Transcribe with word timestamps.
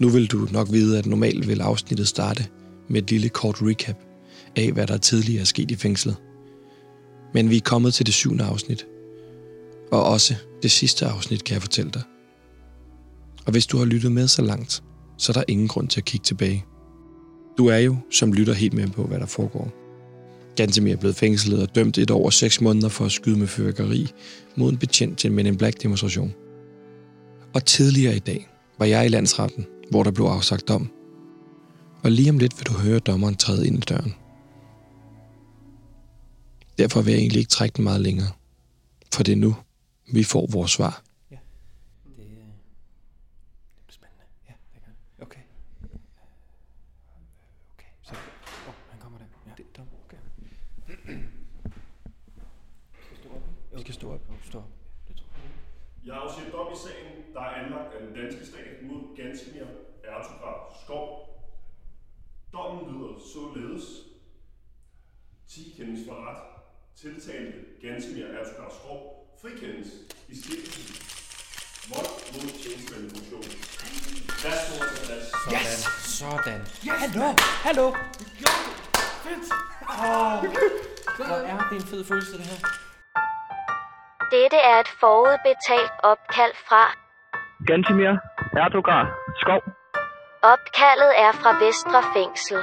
Nu 0.00 0.08
vil 0.08 0.26
du 0.26 0.48
nok 0.52 0.72
vide, 0.72 0.98
at 0.98 1.06
normalt 1.06 1.48
vil 1.48 1.60
afsnittet 1.60 2.08
starte 2.08 2.46
med 2.88 3.02
et 3.02 3.10
lille 3.10 3.28
kort 3.28 3.62
recap 3.62 3.96
af, 4.56 4.72
hvad 4.72 4.86
der 4.86 4.96
tidligere 4.96 5.40
er 5.40 5.44
sket 5.44 5.70
i 5.70 5.76
fængslet. 5.76 6.16
Men 7.34 7.50
vi 7.50 7.56
er 7.56 7.60
kommet 7.60 7.94
til 7.94 8.06
det 8.06 8.14
syvende 8.14 8.44
afsnit. 8.44 8.86
Og 9.92 10.04
også 10.04 10.34
det 10.62 10.70
sidste 10.70 11.06
afsnit, 11.06 11.44
kan 11.44 11.54
jeg 11.54 11.62
fortælle 11.62 11.90
dig. 11.90 12.02
Og 13.46 13.52
hvis 13.52 13.66
du 13.66 13.78
har 13.78 13.84
lyttet 13.84 14.12
med 14.12 14.28
så 14.28 14.42
langt, 14.42 14.82
så 15.18 15.32
er 15.32 15.34
der 15.34 15.44
ingen 15.48 15.68
grund 15.68 15.88
til 15.88 16.00
at 16.00 16.04
kigge 16.04 16.24
tilbage. 16.24 16.64
Du 17.58 17.66
er 17.66 17.78
jo, 17.78 17.96
som 18.10 18.32
lytter, 18.32 18.52
helt 18.52 18.74
med 18.74 18.88
på, 18.88 19.04
hvad 19.04 19.18
der 19.18 19.26
foregår. 19.26 19.72
Gantemir 20.56 20.92
er 20.92 20.96
blevet 20.96 21.16
fængslet 21.16 21.62
og 21.62 21.74
dømt 21.74 21.98
et 21.98 22.10
over 22.10 22.30
6 22.30 22.60
måneder 22.60 22.88
for 22.88 23.04
at 23.04 23.12
skyde 23.12 23.38
med 23.38 23.46
fyrværkeri 23.46 24.10
mod 24.56 24.70
en 24.70 24.78
betjent 24.78 25.18
til 25.18 25.30
en 25.30 25.36
Men 25.36 25.46
in 25.46 25.56
Black 25.56 25.82
demonstration. 25.82 26.34
Og 27.54 27.64
tidligere 27.64 28.16
i 28.16 28.18
dag 28.18 28.48
var 28.78 28.86
jeg 28.86 29.06
i 29.06 29.08
landsretten, 29.08 29.66
hvor 29.90 30.02
der 30.02 30.10
blev 30.10 30.26
afsagt 30.26 30.68
dom. 30.68 30.90
Og 32.04 32.10
lige 32.10 32.30
om 32.30 32.38
lidt 32.38 32.58
vil 32.58 32.66
du 32.66 32.72
høre 32.72 32.98
dommeren 32.98 33.36
træde 33.36 33.66
ind 33.66 33.76
i 33.76 33.80
døren. 33.80 34.14
Derfor 36.78 37.02
vil 37.02 37.10
jeg 37.12 37.20
egentlig 37.20 37.38
ikke 37.38 37.48
trække 37.48 37.76
den 37.76 37.84
meget 37.84 38.00
længere. 38.00 38.32
For 39.14 39.22
det 39.22 39.32
er 39.32 39.36
nu, 39.36 39.56
vi 40.12 40.24
får 40.24 40.46
vores 40.46 40.70
svar. 40.70 41.02
Det, 41.30 41.38
øh, 42.18 42.24
det 42.24 42.32
bliver 43.86 43.98
spændende. 43.98 44.24
Ja, 44.48 44.54
det 44.74 44.82
kan 44.84 44.92
Okay. 45.26 45.40
Okay, 47.74 47.90
så... 48.02 48.12
Åh, 48.12 48.68
oh, 48.68 48.74
han 48.90 49.00
kommer 49.00 49.18
der. 49.18 49.24
Ja. 49.46 49.52
Det, 49.56 49.76
der, 49.76 49.82
okay. 50.04 50.16
Skal 53.04 53.16
stå 53.16 53.28
op? 53.34 53.42
Vi 53.74 53.80
skal 53.80 53.94
stå 53.94 54.12
op. 54.12 54.20
Stå 54.44 54.58
op. 54.58 54.70
Det 55.08 55.16
tror 55.16 55.26
jeg. 55.34 56.06
Jeg 56.06 56.14
har 56.14 56.50
dom 56.52 56.72
i 56.72 56.78
sagen, 56.86 57.34
der 57.34 57.40
er 57.40 57.52
anlagt 57.62 57.94
af 57.94 58.00
den 58.06 58.14
danske 58.14 58.46
stat 58.46 58.82
mod 58.88 59.16
Gansimir 59.16 59.66
Ertugrar 60.04 60.76
Skov. 60.84 61.30
Dommen 62.60 62.94
lyder 62.94 63.14
således. 63.34 63.84
10 65.48 65.74
kendes 65.76 66.00
for 66.08 66.16
ret. 66.26 66.42
Tiltalte 67.00 67.58
Gansimir 67.82 68.26
Ertugrar 68.26 68.70
Skov 68.78 69.00
frikendes 69.42 69.88
i 70.28 70.34
stiftelsen 70.40 70.94
vold 71.92 72.10
mod 72.32 72.50
tjenestelig 72.62 73.10
funktion. 73.14 73.46
Værsgo 74.42 74.74
til 74.90 75.00
plads. 75.06 75.26
Sådan. 75.44 75.78
Sådan. 76.18 76.60
Ja, 76.88 76.94
hallo, 77.04 77.28
hallo. 77.66 77.86
Fedt. 79.24 79.46
Åh, 79.92 80.36
hvor 81.16 81.38
er 81.52 81.68
det 81.70 81.76
en 81.82 81.86
fed 81.92 82.04
følelse, 82.10 82.32
det 82.38 82.46
her. 82.50 82.60
Dette 84.34 84.58
er 84.70 84.76
et 84.84 84.90
forudbetalt 85.00 85.94
opkald 86.10 86.54
fra. 86.68 86.82
Gantimir 87.68 88.14
Erdogan. 88.64 89.06
Opkaldet 90.42 91.12
er 91.18 91.32
fra 91.32 91.52
Vestre 91.64 92.02
Fængsel. 92.14 92.56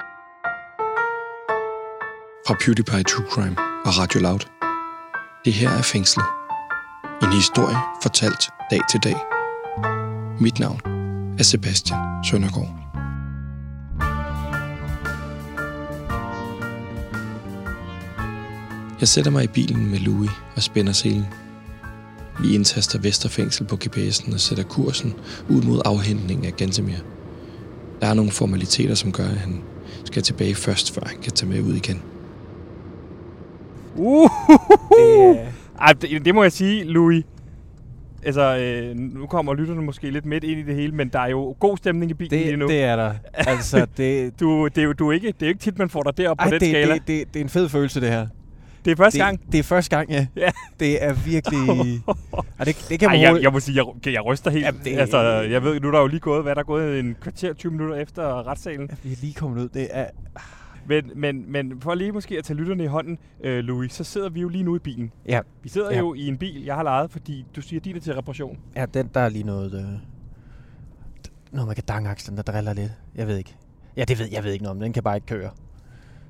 Fra 2.48 2.56
PewDiePie 2.62 3.04
True 3.04 3.28
Crime 3.32 3.58
og 3.86 3.92
Radio 4.00 4.20
Loud. 4.20 4.40
Det 5.46 5.54
her 5.54 5.70
er 5.70 5.82
fængslet. 5.82 6.26
En 7.22 7.34
historie 7.34 7.78
fortalt 8.02 8.50
dag 8.72 8.80
til 8.92 9.00
dag. 9.04 9.18
Mit 10.42 10.60
navn 10.60 10.82
er 11.40 11.44
Sebastian 11.44 12.00
Søndergaard. 12.30 12.74
Jeg 19.00 19.08
sætter 19.08 19.32
mig 19.32 19.44
i 19.44 19.48
bilen 19.48 19.92
med 19.92 20.00
Louis 20.00 20.32
og 20.56 20.64
spænder 20.64 20.94
selen. 20.94 21.28
Vi 22.40 22.56
indtaster 22.56 23.00
Vesterfængsel 23.00 23.68
på 23.68 23.76
GPS'en 23.76 24.34
og 24.34 24.40
sætter 24.40 24.64
kursen 24.64 25.20
ud 25.50 25.62
mod 25.62 25.82
afhentning 25.86 26.46
af 26.46 26.56
Gantemir. 26.56 27.17
Der 28.02 28.08
er 28.08 28.14
nogle 28.14 28.32
formaliteter, 28.32 28.96
som 28.96 29.12
gør, 29.12 29.24
at 29.24 29.30
han 29.38 29.62
skal 30.06 30.24
tilbage 30.24 30.56
først, 30.56 30.94
før 30.96 31.02
han 31.06 31.18
kan 31.22 31.32
tage 31.32 31.50
med 31.52 31.62
ud 31.62 31.74
igen. 31.76 32.02
Uh, 33.96 34.30
Det 34.98 35.26
er- 35.26 35.46
Ej, 35.82 35.94
det, 35.94 36.26
det 36.26 36.36
må 36.36 36.44
jeg 36.44 36.52
sige, 36.52 36.84
Louis. 36.84 37.24
Altså, 38.24 38.58
øh, 38.58 38.96
nu 38.98 39.26
kommer 39.26 39.54
lytterne 39.54 39.82
måske 39.82 40.10
lidt 40.12 40.26
midt 40.26 40.44
ind 40.44 40.60
i 40.60 40.64
det 40.64 40.76
hele, 40.76 40.92
men 40.96 41.10
der 41.10 41.20
er 41.20 41.28
jo 41.28 41.56
god 41.60 41.78
stemning 41.78 42.12
i 42.12 42.14
bilen 42.14 42.40
lige 42.40 42.52
Det, 42.52 42.60
nu. 42.60 42.68
det 42.68 42.84
er 42.84 42.96
der. 42.96 43.14
Altså, 43.34 43.88
det, 43.98 44.40
Du, 44.40 44.68
det, 44.68 44.78
er 44.78 44.84
jo, 44.86 44.94
du 44.94 45.10
er 45.10 45.14
ikke, 45.14 45.28
det 45.28 45.42
er 45.42 45.46
jo 45.46 45.50
ikke 45.50 45.60
tit, 45.62 45.80
man 45.80 45.90
får 45.90 46.04
dig 46.04 46.18
derop 46.18 46.38
ej, 46.40 46.46
på 46.46 46.52
den 46.52 46.60
det, 46.60 46.70
skala. 46.70 46.94
det, 46.94 47.08
det, 47.08 47.24
det 47.34 47.40
er 47.40 47.44
en 47.44 47.50
fed 47.50 47.70
følelse, 47.70 48.02
det 48.02 48.10
her. 48.10 48.28
Det 48.88 48.92
er 48.92 48.96
første 49.04 49.18
det, 49.20 49.26
gang. 49.26 49.52
Det 49.52 49.60
er 49.60 49.64
første 49.64 49.96
gang, 49.98 50.10
ja. 50.10 50.28
Ja. 50.36 50.50
Det 50.80 51.04
er 51.04 51.14
virkelig... 51.14 51.60
Ej, 52.60 52.66
det, 52.66 52.86
det 52.90 53.00
kan 53.00 53.10
man 53.10 53.20
Ej, 53.20 53.22
jeg, 53.34 53.42
jeg 53.42 53.52
må 53.54 53.60
sige, 53.60 53.84
jeg, 54.06 54.14
jeg 54.14 54.26
ryster 54.26 54.52
helt. 54.52 54.66
Jamen, 54.66 54.82
det- 54.84 54.98
Altså, 55.00 55.18
jeg 55.42 55.64
ved, 55.64 55.80
nu 55.80 55.88
er 55.88 55.92
der 55.92 56.00
jo 56.00 56.08
lige 56.08 56.20
gået, 56.20 56.42
hvad 56.44 56.52
er 56.52 56.56
der 56.56 56.64
gået 56.64 57.00
en 57.00 57.16
kvarter, 57.22 57.54
20 57.54 57.72
minutter 57.72 57.96
efter 57.96 58.48
retssalen. 58.48 58.90
Vi 59.04 59.12
er 59.12 59.16
lige 59.22 59.34
kommet 59.34 59.64
ud. 59.64 59.70
Det 59.70 59.88
er... 59.92 60.06
Men, 60.88 61.12
men, 61.16 61.52
men 61.52 61.82
for 61.82 61.96
lige 61.96 62.12
måske 62.12 62.38
at 62.38 62.44
tage 62.44 62.58
lytterne 62.58 62.84
i 62.84 62.88
hånden, 62.88 63.18
øh, 63.44 63.60
Louis, 63.60 63.94
så 63.94 64.04
sidder 64.04 64.30
vi 64.30 64.42
jo 64.42 64.50
lige 64.50 64.64
nu 64.64 64.76
i 64.76 64.80
bilen. 64.80 65.12
Ja, 65.28 65.40
Vi 65.64 65.70
sidder 65.70 65.92
Ja. 65.92 65.98
jo 66.00 66.14
i 66.14 66.28
en 66.28 66.38
bil, 66.38 66.64
jeg 66.64 66.76
har 66.76 66.84
lejet, 66.84 67.12
fordi 67.12 67.46
du 67.56 67.62
siger, 67.62 67.80
din 67.80 67.96
er 67.96 68.00
til 68.00 68.14
reparation. 68.14 68.58
ja 68.76 68.86
den, 68.86 69.10
der 69.14 69.20
er 69.20 69.30
lige 69.30 69.44
noget... 69.44 69.74
Øh, 69.74 70.00
noget 71.52 71.68
med 71.68 71.76
kardangakslen, 71.76 72.38
der 72.38 72.44
driller 72.44 72.74
lidt. 72.74 72.92
Jeg 73.16 73.28
ved 73.28 73.38
ikke. 73.38 73.56
Ja, 73.98 74.04
det 74.04 74.20
ved 74.20 74.28
jeg 74.32 74.44
ved 74.44 74.52
ikke 74.52 74.64
noget 74.64 74.76
om. 74.78 74.80
Den 74.80 74.94
kan 74.94 75.04
bare 75.04 75.16
ikke 75.18 75.28
køre. 75.28 75.50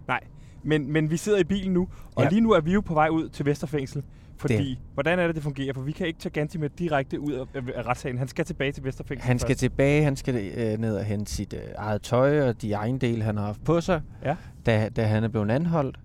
Nej, 0.08 0.20
men, 0.64 0.92
men 0.92 1.12
vi 1.12 1.18
sidder 1.18 1.38
i 1.40 1.44
bilen 1.44 1.74
nu, 1.74 1.88
og 2.16 2.24
Ja. 2.24 2.30
lige 2.30 2.42
nu 2.42 2.52
er 2.52 2.62
vi 2.62 2.74
jo 2.74 2.82
på 2.82 2.94
vej 2.94 3.08
ud 3.10 3.30
til 3.30 3.46
Vesterfængsel. 3.46 4.04
Fordi, 4.40 4.70
Det- 4.70 4.78
hvordan 4.94 5.20
er 5.20 5.26
det, 5.28 5.36
det 5.36 5.44
fungerer? 5.44 5.74
For 5.74 5.82
vi 5.82 5.92
kan 5.92 6.08
ikke 6.08 6.20
tage 6.20 6.32
Gantimer 6.34 6.68
direkte 6.68 7.20
ud 7.20 7.32
af, 7.34 7.46
af, 7.56 7.86
retssalen. 7.86 8.18
Han 8.18 8.28
skal 8.28 8.46
tilbage 8.46 8.72
til 8.72 8.84
Vesterfængsel 8.84 9.28
Han 9.28 9.40
skal 9.40 9.50
først. 9.50 9.60
tilbage, 9.60 10.04
han 10.04 10.16
skal 10.16 10.36
øh, 10.58 10.78
ned 10.80 10.98
og 10.98 11.04
hente 11.04 11.32
sit 11.32 11.54
øh, 11.54 11.60
eget 11.78 12.02
tøj 12.02 12.48
og 12.50 12.62
de 12.62 12.74
egen 12.74 12.98
del, 13.02 13.22
han 13.24 13.38
har 13.38 13.46
haft 13.46 13.64
på 13.64 13.82
sig, 13.82 14.02
Ja. 14.24 14.36
da, 14.66 14.90
da 14.90 15.04
han 15.06 15.24
er 15.24 15.28
blevet 15.28 15.52
anholdt. 15.52 16.00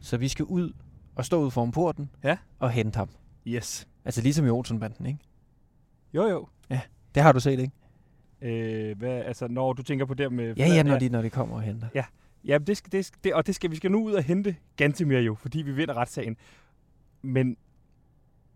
Så 0.00 0.16
vi 0.16 0.28
skal 0.28 0.44
ud 0.44 0.72
og 1.16 1.24
stå 1.24 1.44
ud 1.44 1.50
foran 1.50 1.70
porten 1.72 2.10
Ja. 2.24 2.36
og 2.58 2.70
hente 2.70 2.96
ham. 2.96 3.08
Yes. 3.46 3.88
Altså 4.04 4.22
ligesom 4.22 4.46
i 4.46 4.48
Olsenbanden, 4.50 5.06
ikke? 5.06 5.18
Jo, 6.14 6.22
jo. 6.28 6.46
Det 7.14 7.22
har 7.22 7.32
du 7.32 7.40
set, 7.40 7.60
ikke? 7.60 7.72
Øh, 8.90 8.98
hvad, 8.98 9.10
altså, 9.10 9.48
når 9.48 9.72
du 9.72 9.82
tænker 9.82 10.04
på 10.06 10.14
det 10.14 10.32
med... 10.32 10.54
Ja, 10.56 10.66
ja, 10.66 10.82
når 10.82 10.98
de, 10.98 11.08
når 11.08 11.22
de 11.22 11.30
kommer 11.30 11.56
og 11.56 11.62
henter. 11.62 11.86
Ja, 11.94 12.04
det 12.66 12.76
skal, 12.76 12.92
det, 12.92 13.04
skal- 13.04 13.20
det, 13.24 13.34
og 13.34 13.46
det 13.46 13.54
skal, 13.54 13.70
vi 13.70 13.76
skal 13.76 13.90
nu 13.90 14.04
ud 14.04 14.12
og 14.12 14.22
hente 14.22 14.56
Gantimir 14.76 15.18
jo, 15.18 15.34
fordi 15.34 15.62
vi 15.62 15.72
vinder 15.72 15.94
retssagen. 15.94 16.36
Men 17.22 17.56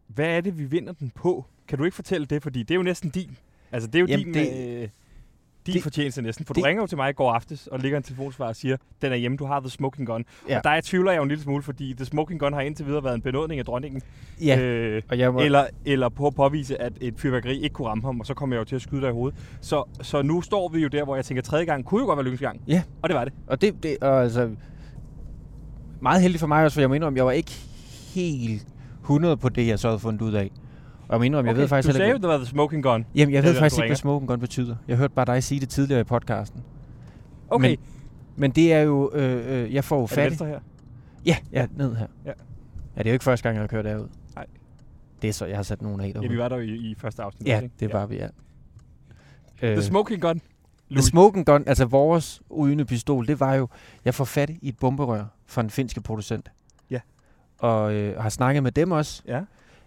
hvad 0.07 0.27
er 0.37 0.41
det, 0.41 0.59
vi 0.59 0.65
vinder 0.65 0.93
den 0.93 1.11
på? 1.11 1.45
Kan 1.69 1.79
du 1.79 1.85
ikke 1.85 1.95
fortælle 1.95 2.27
det? 2.27 2.43
Fordi 2.43 2.63
det 2.63 2.71
er 2.71 2.77
jo 2.77 2.83
næsten 2.83 3.11
din. 3.11 3.37
Altså, 3.73 3.87
det 3.87 3.95
er 3.95 4.01
jo 4.01 4.07
Jamen, 4.07 4.25
din, 4.27 4.35
det- 4.35 4.83
øh, 4.83 4.89
din 5.67 5.75
det- 5.75 5.83
fortjeneste 5.83 6.23
næsten. 6.23 6.45
For 6.47 6.55
det- 6.55 6.63
du 6.63 6.67
ringer 6.67 6.83
jo 6.83 6.87
til 6.87 6.97
mig 6.99 7.11
i 7.11 7.13
går 7.13 7.33
aftes 7.33 7.67
og 7.67 7.79
ligger 7.79 7.97
en 7.99 8.03
telefonsvar 8.05 8.47
og 8.47 8.57
siger, 8.57 8.77
den 9.03 9.13
er 9.13 9.17
hjemme, 9.17 9.37
du 9.37 9.45
har 9.47 9.61
The 9.61 9.71
Smoking 9.71 10.07
Gun. 10.07 10.25
Ja. 10.49 10.59
Og 10.59 10.65
der 10.65 10.81
tvivler 10.85 11.11
jeg 11.11 11.19
jo 11.19 11.23
en 11.23 11.29
lille 11.29 11.43
smule, 11.45 11.63
fordi 11.63 11.95
The 11.97 12.05
Smoking 12.05 12.41
Gun 12.41 12.53
har 12.53 12.61
indtil 12.61 12.87
videre 12.87 13.05
været 13.05 13.15
en 13.15 13.23
benådning 13.23 13.59
af 13.59 13.65
dronningen. 13.65 14.03
Ja, 14.45 14.59
Øh, 14.61 15.03
og 15.11 15.19
jeg 15.19 15.33
må, 15.33 15.41
eller, 15.41 15.67
eller 15.85 16.09
på 16.09 16.27
at 16.27 16.35
påvise, 16.35 16.83
at 16.83 16.93
et 17.01 17.15
fyrværkeri 17.19 17.61
ikke 17.61 17.75
kunne 17.75 17.89
ramme 17.89 18.05
ham, 18.05 18.21
og 18.21 18.27
så 18.27 18.35
kommer 18.35 18.57
jeg 18.57 18.61
jo 18.61 18.65
til 18.65 18.77
at 18.77 18.83
skyde 18.83 19.01
dig 19.01 19.09
i 19.09 19.13
hovedet. 19.13 19.39
Så, 19.61 19.85
så 20.03 20.23
nu 20.23 20.41
står 20.43 20.69
vi 20.69 20.81
jo 20.81 20.89
der, 20.89 21.05
hvor 21.05 21.15
jeg 21.17 21.25
tænker, 21.25 21.43
tredje 21.43 21.65
gang 21.65 21.85
kunne 21.85 22.01
jo 22.01 22.07
godt 22.07 22.17
være 22.17 22.25
lykkens 22.25 22.41
gang. 22.41 22.61
Ja. 22.69 22.83
Og 23.03 23.09
det 23.09 23.17
var 23.17 23.25
det. 23.25 23.33
og 23.47 23.61
det, 23.61 23.83
det 23.83 23.97
og 24.01 24.23
altså, 24.23 24.51
meget 26.03 26.23
heldigt 26.23 26.41
for 26.41 26.47
mig 26.47 26.65
også, 26.65 26.75
for 26.75 26.81
jeg 26.81 26.91
mener 26.91 27.07
om, 27.07 27.17
jeg 27.17 27.27
var 27.27 27.33
ikke 27.33 27.53
helt 28.15 28.67
100 29.01 29.37
på 29.37 29.49
det, 29.49 29.67
jeg 29.67 29.79
så 29.79 29.89
havde 29.89 29.99
fundet 29.99 30.23
ud 30.23 30.33
af. 30.33 30.51
Og 31.13 31.17
jeg 31.17 31.21
mener 31.21 31.39
om, 31.39 31.47
jeg 31.47 31.57
ved 31.57 31.69
faktisk 31.69 31.93
du 31.93 31.97
sagde 31.97 32.11
jo, 32.11 32.17
det 32.17 32.29
var 32.29 32.37
The 32.37 32.47
Smoking 32.47 32.83
Gun. 32.83 33.07
Jamen, 33.15 33.35
jeg 33.35 33.43
det 33.43 33.49
ved 33.49 33.57
er 33.57 33.61
faktisk 33.61 33.79
ikke, 33.79 33.89
hvad 33.89 33.97
smoking 33.97 34.29
gun 34.29 34.41
betyder. 34.41 34.77
Jeg 34.89 34.97
hørte 34.97 35.15
bare 35.15 35.27
dig 35.27 35.45
sige 35.45 35.61
det 35.61 35.69
tidligere 35.69 36.01
i 36.01 36.05
podcasten. 36.05 36.63
Okay, 37.49 37.69
Men- 37.71 37.79
Men 38.37 38.51
det 38.51 38.73
er 38.73 38.81
jo... 38.81 39.11
Øh, 39.15 39.63
øh, 39.65 39.75
jeg 39.75 39.85
får 39.85 39.97
jo 39.97 40.03
er 40.03 40.07
det 40.07 40.15
fat 40.15 40.23
i... 40.27 40.29
venstre 40.29 40.47
her? 40.47 40.61
Ja, 41.27 41.37
ja, 41.53 41.67
ned 41.77 41.97
her. 41.97 42.07
Ja. 42.25 42.31
Ja, 42.97 42.99
det 42.99 43.07
er 43.07 43.11
jo 43.11 43.13
ikke 43.13 43.25
første 43.25 43.43
gang, 43.43 43.55
jeg 43.57 43.63
har 43.63 43.67
kørt 43.69 43.85
derud. 43.85 44.09
Nej. 44.35 44.47
Det 45.23 45.29
er 45.29 45.33
så, 45.33 45.47
jeg 45.47 45.57
har 45.59 45.63
sat 45.63 45.83
nogen 45.83 46.01
af 46.01 46.07
Ja, 46.07 46.13
derude. 46.13 46.29
vi 46.29 46.39
var 46.39 46.49
der 46.49 46.57
jo 46.57 46.63
i, 46.63 46.75
i 46.91 46.95
første 46.99 47.23
afsnit. 47.23 47.49
Ja, 47.49 47.61
ikke? 47.61 47.75
det 47.81 47.93
var 47.93 48.07
vi, 48.07 48.17
ja. 48.17 48.29
Øh, 49.63 49.73
The 49.77 49.83
Smoking 49.83 50.23
Gun. 50.23 50.39
The 50.39 50.49
Louis. 50.89 51.05
Smoking 51.05 51.47
Gun, 51.47 51.65
altså 51.67 51.85
vores 51.85 52.43
ugende 52.51 52.85
pistol, 52.85 53.27
det 53.27 53.41
var 53.41 53.55
jo, 53.55 53.69
jeg 54.05 54.15
får 54.15 54.25
fat 54.25 54.51
i 54.51 54.69
et 54.69 54.79
bomberør 54.79 55.25
fra 55.47 55.61
en 55.63 55.71
finske 55.71 56.01
producent. 56.01 56.53
Ja. 56.91 57.01
Og 57.59 57.95
øh, 57.95 58.21
har 58.21 58.29
snakket 58.29 58.63
med 58.63 58.73
dem 58.73 58.91
også, 58.91 59.23
Ja. 59.27 59.41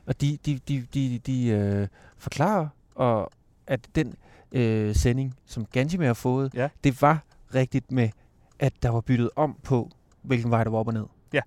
Og 0.05 0.21
de, 0.21 0.37
de, 0.45 0.59
de, 0.67 0.87
de, 0.93 1.19
de 1.25 1.47
øh, 1.47 1.87
forklarer, 2.17 2.67
og 2.95 3.31
at 3.67 3.87
den 3.95 4.15
øh, 4.51 4.95
sending, 4.95 5.35
som 5.45 5.65
Gantimer 5.65 6.05
har 6.05 6.13
fået, 6.13 6.53
Ja. 6.53 6.69
det 6.83 7.01
var 7.01 7.23
rigtigt 7.55 7.91
med, 7.91 8.09
at 8.59 8.73
der 8.83 8.89
var 8.89 9.01
byttet 9.01 9.29
om 9.35 9.55
på, 9.63 9.91
hvilken 10.21 10.51
vej 10.51 10.63
der 10.63 10.71
var 10.71 10.77
op 10.77 10.87
og 10.87 10.93
ned. 10.93 11.05
Ja. 11.33 11.41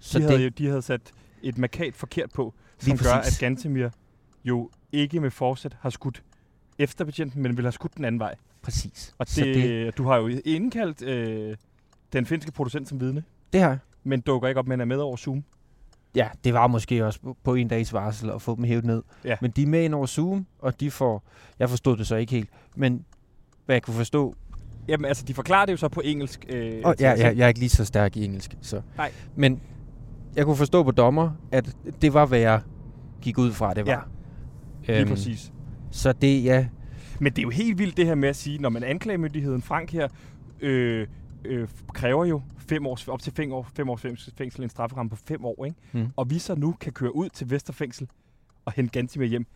Så 0.00 0.18
de, 0.18 0.24
havde, 0.24 0.38
det, 0.38 0.44
jo, 0.44 0.48
de 0.48 0.66
havde 0.66 0.82
sat 0.82 1.00
et 1.42 1.58
markat 1.58 1.94
forkert 1.94 2.30
på, 2.32 2.54
som 2.78 2.98
gør, 2.98 3.14
præcis. 3.16 3.36
at 3.36 3.40
Gantemir 3.40 3.88
jo 4.44 4.70
ikke 4.92 5.20
med 5.20 5.30
forsæt 5.30 5.76
har 5.80 5.90
skudt 5.90 6.22
efter 6.78 7.04
betjenten, 7.04 7.42
men 7.42 7.56
ville 7.56 7.66
have 7.66 7.72
skudt 7.72 7.96
den 7.96 8.04
anden 8.04 8.18
vej. 8.18 8.34
præcis. 8.62 9.14
Og 9.18 9.28
det, 9.28 9.36
det- 9.36 9.54
det, 9.56 9.98
du 9.98 10.04
har 10.04 10.16
jo 10.16 10.26
indkaldt 10.44 11.02
øh, 11.02 11.56
den 12.12 12.26
finske 12.26 12.52
producent 12.52 12.88
som 12.88 13.00
vidne, 13.00 13.24
Det 13.52 13.60
har 13.60 13.68
jeg. 13.68 13.78
men 14.04 14.20
dukker 14.20 14.48
ikke 14.48 14.58
op, 14.58 14.66
men 14.66 14.80
er 14.80 14.84
med 14.84 14.96
over 14.96 15.16
Zoom. 15.16 15.44
Ja, 16.16 16.28
det 16.44 16.54
var 16.54 16.66
måske 16.66 17.06
også 17.06 17.34
på- 17.44 17.54
en 17.54 17.68
dags 17.68 17.92
varsel 17.92 18.30
at 18.30 18.42
få 18.42 18.56
dem 18.56 18.64
hævet 18.64 18.84
ned. 18.84 19.02
Ja. 19.24 19.36
Men 19.40 19.50
de 19.50 19.62
er 19.62 19.66
med 19.66 19.84
ind 19.84 19.94
over 19.94 20.06
Zoom, 20.06 20.46
og 20.58 20.80
de 20.80 20.90
får... 20.90 21.24
Jeg 21.58 21.70
forstod 21.70 21.96
det 21.96 22.06
så 22.06 22.16
ikke 22.16 22.32
helt, 22.32 22.48
men 22.76 23.04
hvad 23.66 23.76
jeg 23.76 23.82
kunne 23.82 23.94
forstå. 23.94 24.34
Jamen, 24.88 25.04
altså, 25.04 25.24
de 25.24 25.34
forklarer 25.34 25.66
det 25.66 25.72
jo 25.72 25.76
så 25.76 25.88
på 25.88 26.00
engelsk. 26.04 26.46
Øh, 26.48 26.80
Og 26.84 26.94
ja, 27.00 27.12
os, 27.12 27.18
ja, 27.18 27.28
ikke? 27.28 27.38
jeg 27.38 27.44
er 27.44 27.48
ikke 27.48 27.60
lige 27.60 27.70
så 27.70 27.84
stærk 27.84 28.16
i 28.16 28.24
engelsk. 28.24 28.56
Så. 28.60 28.80
Nej. 28.96 29.12
Men 29.36 29.60
jeg 30.36 30.44
kunne 30.44 30.56
forstå 30.56 30.82
på 30.82 30.90
dommer, 30.90 31.30
at 31.52 31.76
det 32.02 32.14
var, 32.14 32.26
hvad 32.26 32.38
jeg 32.38 32.60
gik 33.22 33.38
ud 33.38 33.52
fra, 33.52 33.74
det 33.74 33.86
var. 33.86 34.08
Lige 34.86 35.00
Øhm, 35.00 35.08
præcis. 35.08 35.52
Så 35.90 36.12
det, 36.12 36.44
ja, 36.44 36.66
Men 37.20 37.32
det 37.32 37.38
er 37.38 37.42
jo 37.42 37.50
helt 37.50 37.78
vildt 37.78 37.96
det 37.96 38.06
her 38.06 38.14
med 38.14 38.28
at 38.28 38.36
sige, 38.36 38.58
når 38.58 38.68
man 38.68 38.82
anklagemyndigheden, 38.84 39.62
Frank 39.62 39.90
her, 39.92 40.08
øh, 40.60 41.06
øh, 41.44 41.68
kræver 41.94 42.24
jo 42.24 42.42
fem 42.58 42.86
års, 42.86 43.08
op 43.08 43.20
til 43.22 43.32
fem, 43.32 43.52
år, 43.52 43.68
fem 43.76 43.88
års 43.90 44.02
fængsel- 44.40 44.62
en 44.62 44.68
strafferamme 44.70 45.10
på 45.10 45.16
fem 45.16 45.44
år, 45.44 45.64
ikke? 45.64 45.76
Mm. 45.92 46.06
Og 46.16 46.30
vi 46.30 46.38
så 46.38 46.54
nu 46.54 46.72
kan 46.80 46.92
køre 46.92 47.16
ud 47.16 47.28
til 47.28 47.50
Vesterfængsel 47.50 48.08
og 48.64 48.72
hente 48.72 48.92
Gantimir 48.92 49.26
hjem. 49.26 49.46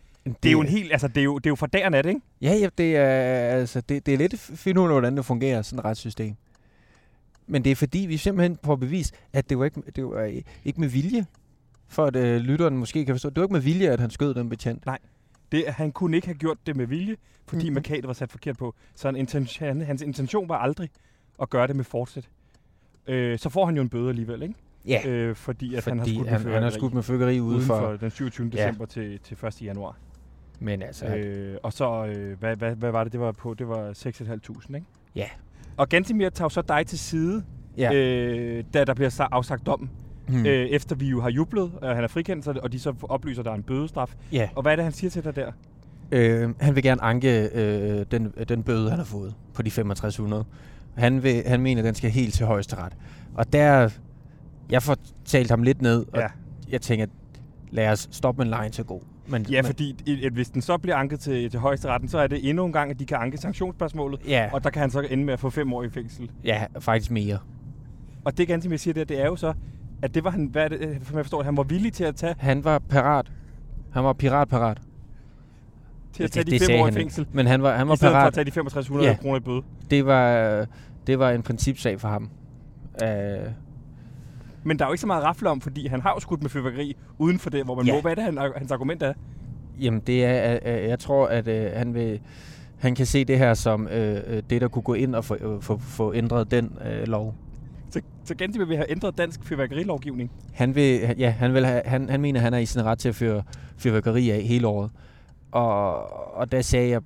Det 0.43 0.49
er 0.49 0.51
jo 0.51 0.61
en 0.61 0.67
helt, 0.67 0.91
altså 0.91 1.07
det 1.07 1.17
er 1.17 1.23
jo, 1.23 1.37
det 1.37 1.45
er 1.45 1.49
jo 1.51 1.55
for 1.55 1.65
dagen 1.65 1.93
af 1.93 2.03
det, 2.03 2.09
ikke? 2.09 2.21
Ja, 2.41 2.53
ja, 2.53 2.69
det 2.77 2.95
er, 2.97 3.05
altså, 3.49 3.81
det, 3.81 4.05
det 4.05 4.13
er 4.13 4.17
lidt 4.17 4.39
finde 4.39 4.81
ud 4.81 4.85
af, 4.85 4.91
hvordan 4.93 5.17
det 5.17 5.25
fungerer, 5.25 5.61
sådan 5.61 5.79
et 5.79 5.85
retssystem. 5.85 6.35
Men 7.47 7.63
det 7.63 7.71
er 7.71 7.75
fordi, 7.75 7.99
vi 7.99 8.17
simpelthen 8.17 8.57
får 8.63 8.75
bevis, 8.75 9.11
at 9.33 9.49
det 9.49 9.59
var 9.59 9.65
ikke, 9.65 9.81
det 9.95 10.05
var 10.05 10.41
ikke 10.65 10.79
med 10.79 10.87
vilje, 10.87 11.25
for 11.87 12.05
at 12.05 12.15
øh, 12.15 12.41
lytteren 12.41 12.77
måske 12.77 13.05
kan 13.05 13.13
forstå. 13.15 13.29
Det 13.29 13.37
var 13.37 13.43
ikke 13.43 13.53
med 13.53 13.61
vilje, 13.61 13.89
at 13.89 13.99
han 13.99 14.09
skød 14.09 14.33
den 14.33 14.49
betjent. 14.49 14.83
Det, 15.51 15.63
han 15.67 15.91
kunne 15.91 16.17
ikke 16.17 16.27
have 16.27 16.37
gjort 16.37 16.57
det 16.65 16.75
med 16.75 16.85
vilje, 16.87 17.15
fordi 17.45 17.55
Mhm. 17.57 17.63
mm-hmm. 17.65 17.73
markadet 17.73 18.07
var 18.07 18.13
sat 18.13 18.31
forkert 18.31 18.57
på. 18.57 18.75
Så 18.95 19.07
han, 19.07 19.15
intention, 19.15 19.67
han, 19.67 19.81
hans 19.81 20.01
intention 20.01 20.49
var 20.49 20.57
aldrig 20.57 20.89
at 21.41 21.49
gøre 21.49 21.67
det 21.67 21.75
med 21.75 21.83
fortsæt. 21.83 22.29
Øh, 23.07 23.39
så 23.39 23.49
får 23.49 23.65
han 23.65 23.75
jo 23.75 23.81
en 23.81 23.89
bøde 23.89 24.09
alligevel, 24.09 24.41
ikke? 24.43 24.55
Ja, 24.87 25.01
Øh, 25.07 25.35
fordi 25.35 25.75
at 25.75 25.83
fordi 25.83 25.91
han 25.91 25.99
har 25.99 26.05
skudt 26.05 26.25
med 26.25 26.31
han, 26.39 26.53
han 26.53 26.63
har 26.63 26.69
skudt 26.69 26.93
med 26.93 27.03
fyrkeri 27.03 27.39
ude 27.39 27.55
uden 27.55 27.65
for... 27.67 27.77
for 27.79 27.91
den 27.97 28.09
27. 28.11 28.51
Ja. 28.53 28.57
december 28.63 28.85
til, 28.85 29.19
til 29.19 29.37
1. 29.47 29.61
januar. 29.61 29.97
Men 30.59 30.81
altså, 30.81 31.05
øh, 31.05 31.51
Øh, 31.51 31.57
og 31.63 31.73
så, 31.73 32.05
øh, 32.05 32.39
hvad, 32.39 32.55
hvad, 32.55 32.75
hvad 32.75 32.91
var 32.91 33.03
det, 33.03 33.11
det 33.13 33.19
var 33.19 33.31
på? 33.31 33.53
Det 33.53 33.67
var 33.67 33.91
6.500, 33.91 34.75
ikke? 34.75 34.87
Ja. 35.15 35.25
Og 35.77 35.89
Gantimir 35.89 36.29
tager 36.29 36.49
så 36.49 36.61
dig 36.61 36.87
til 36.87 36.99
side, 36.99 37.43
ja. 37.77 37.93
øh, 37.93 38.63
da 38.73 38.83
der 38.83 38.93
bliver 38.93 39.09
sa- 39.09 39.27
afsagt 39.31 39.65
dom. 39.65 39.89
hmm. 40.27 40.37
Mm. 40.39 40.45
Øh, 40.45 40.65
efter 40.65 40.95
vi 40.95 41.07
jo 41.07 41.21
har 41.21 41.29
jublet, 41.29 41.71
og 41.81 41.95
han 41.95 42.03
er 42.03 42.07
frikendt, 42.07 42.47
og 42.47 42.71
de 42.71 42.79
så 42.79 42.93
oplyser, 43.03 43.41
at 43.41 43.45
der 43.45 43.51
er 43.51 43.55
en 43.55 43.63
bødestraf. 43.63 44.15
ja. 44.31 44.49
Og 44.55 44.61
hvad 44.61 44.71
er 44.71 44.75
det, 44.75 44.83
han 44.83 44.91
siger 44.93 45.11
til 45.11 45.23
dig 45.23 45.35
der? 45.35 45.51
Øh, 46.11 46.49
han 46.59 46.75
vil 46.75 46.83
gerne 46.83 47.01
anke 47.03 47.49
øh, 47.53 48.05
den, 48.11 48.33
den 48.49 48.63
bøde, 48.63 48.89
han 48.89 48.99
har 48.99 49.05
fået 49.05 49.35
på 49.53 49.61
de 49.61 49.69
6500. 49.69 50.45
Han, 50.97 51.23
vil, 51.23 51.43
han 51.45 51.61
mener, 51.61 51.81
at 51.81 51.85
den 51.85 51.95
skal 51.95 52.09
helt 52.11 52.33
til 52.33 52.45
højesteret. 52.45 52.93
Og 53.35 53.53
der, 53.53 53.89
jeg 54.69 54.83
får 54.83 54.97
talt 55.25 55.49
ham 55.49 55.63
lidt 55.63 55.81
ned, 55.81 56.05
og 56.13 56.19
Ja. 56.19 56.27
jeg 56.69 56.81
tænker, 56.81 57.05
lad 57.71 57.89
os 57.91 58.07
stoppe 58.11 58.45
med 58.45 58.53
en 58.53 58.61
line 58.61 58.73
så 58.73 58.83
god. 58.83 59.01
Men, 59.27 59.45
Ja, 59.49 59.61
men, 59.61 59.65
fordi 59.65 59.95
hvis 60.33 60.49
den 60.49 60.61
så 60.61 60.77
bliver 60.77 60.95
anket 60.95 61.19
til, 61.19 61.49
til 61.51 61.59
højesteretten, 61.59 62.09
så 62.09 62.17
er 62.19 62.27
det 62.27 62.49
endnu 62.49 62.65
en 62.65 62.73
gang, 62.73 62.91
at 62.91 62.99
de 62.99 63.05
kan 63.05 63.17
anke 63.17 63.37
sanktionsspørgsmålet, 63.37 64.19
Ja, 64.27 64.49
og 64.53 64.63
der 64.63 64.69
kan 64.69 64.79
han 64.81 64.91
så 64.91 64.99
ende 65.09 65.23
med 65.25 65.33
at 65.33 65.39
få 65.39 65.49
fem 65.49 65.73
år 65.73 65.83
i 65.83 65.89
fængsel. 65.89 66.31
ja, 66.43 66.65
faktisk 66.79 67.11
mere. 67.11 67.37
Og 68.25 68.37
det 68.37 68.47
Gantimir 68.47 68.77
siger 68.77 68.93
der, 68.93 69.03
det 69.03 69.21
er 69.21 69.25
jo 69.25 69.35
så, 69.35 69.53
at 70.01 70.15
det 70.15 70.23
var 70.23 70.29
han, 70.29 70.45
hvad 70.45 70.69
det, 70.69 70.99
som 71.03 71.15
jeg 71.17 71.25
forstår, 71.25 71.43
han 71.43 71.57
var 71.57 71.63
villig 71.63 71.93
til 71.93 72.03
at 72.03 72.15
tage, 72.15 72.35
Han 72.39 72.63
var 72.63 72.79
parat. 72.79 73.31
Han 73.93 74.03
var 74.03 74.13
piratparat. 74.13 74.81
Til 76.13 76.23
at 76.23 76.31
tage 76.31 76.43
det, 76.43 76.61
de 76.61 76.65
fem 76.65 76.79
år 76.81 76.85
i 76.85 76.89
ikke. 76.89 76.99
fængsel, 76.99 77.25
Men 77.31 77.47
han 77.47 77.61
var, 77.61 77.75
han 77.77 77.87
var 77.87 77.93
i 77.93 77.97
stedet 77.97 78.11
for 78.11 78.17
at 78.17 78.21
parat. 78.21 78.33
tage 78.33 78.45
de 78.45 78.51
6500 78.51 79.09
Ja. 79.09 79.17
kroner 79.21 79.37
i 79.37 79.39
bøde. 79.39 79.61
Det 79.91 80.05
var, 80.05 80.65
det 81.07 81.19
var 81.19 81.31
en 81.31 81.41
principsag 81.41 81.99
for 81.99 82.07
ham. 82.07 82.29
Uh, 83.03 83.07
Men 84.63 84.79
der 84.79 84.85
er 84.85 84.89
jo 84.89 84.93
ikke 84.93 85.01
så 85.01 85.07
meget 85.07 85.21
at 85.21 85.27
rafle 85.27 85.49
om, 85.49 85.61
fordi 85.61 85.87
han 85.87 86.01
har 86.01 86.11
jo 86.15 86.19
skudt 86.19 86.41
med 86.41 86.49
fyrværkeri 86.49 86.95
uden 87.17 87.39
for 87.39 87.49
det, 87.49 87.63
hvor 87.65 87.75
man 87.75 87.85
Ja. 87.85 87.93
må. 87.93 88.01
Hvad 88.01 88.11
er 88.11 88.15
det, 88.15 88.23
han, 88.23 88.37
hans 88.57 88.71
argument 88.71 89.03
er? 89.03 89.13
Jamen, 89.81 89.99
det 90.07 90.25
er, 90.25 90.33
at, 90.33 90.59
at 90.63 90.89
jeg 90.89 90.99
tror, 90.99 91.27
at 91.27 91.47
øh, 91.47 91.71
han 91.75 91.93
vil, 91.93 92.19
han 92.79 92.95
kan 92.95 93.05
se 93.05 93.25
det 93.25 93.37
her 93.37 93.53
som 93.53 93.87
øh, 93.87 94.21
øh, 94.27 94.43
det, 94.49 94.61
der 94.61 94.67
kunne 94.67 94.83
gå 94.83 94.93
ind 94.93 95.15
og 95.15 95.25
få, 95.25 95.35
øh, 95.35 95.61
få, 95.61 95.77
få 95.77 96.13
ændret 96.13 96.51
den 96.51 96.77
øh, 96.91 97.07
lov. 97.07 97.35
Så, 97.89 98.01
så 98.23 98.35
Gantimir 98.35 98.65
vil 98.65 98.77
have 98.77 98.91
ændret 98.91 99.17
dansk 99.17 99.43
fyrværkerilovgivning. 99.43 100.31
Han 100.53 100.75
vil, 100.75 101.15
ja, 101.17 101.29
han 101.29 101.53
vil 101.53 101.65
have, 101.65 101.81
han, 101.85 102.09
han 102.09 102.21
mener, 102.21 102.39
han 102.39 102.53
er 102.53 102.57
i 102.57 102.65
sin 102.65 102.85
ret 102.85 102.99
til 102.99 103.09
at 103.09 103.15
føre 103.15 103.43
fyrværkeri 103.77 104.29
af 104.29 104.41
hele 104.41 104.67
året. 104.67 104.91
Og, 105.51 106.03
og 106.37 106.51
der 106.51 106.61
sagde 106.61 106.89
jeg, 106.89 107.01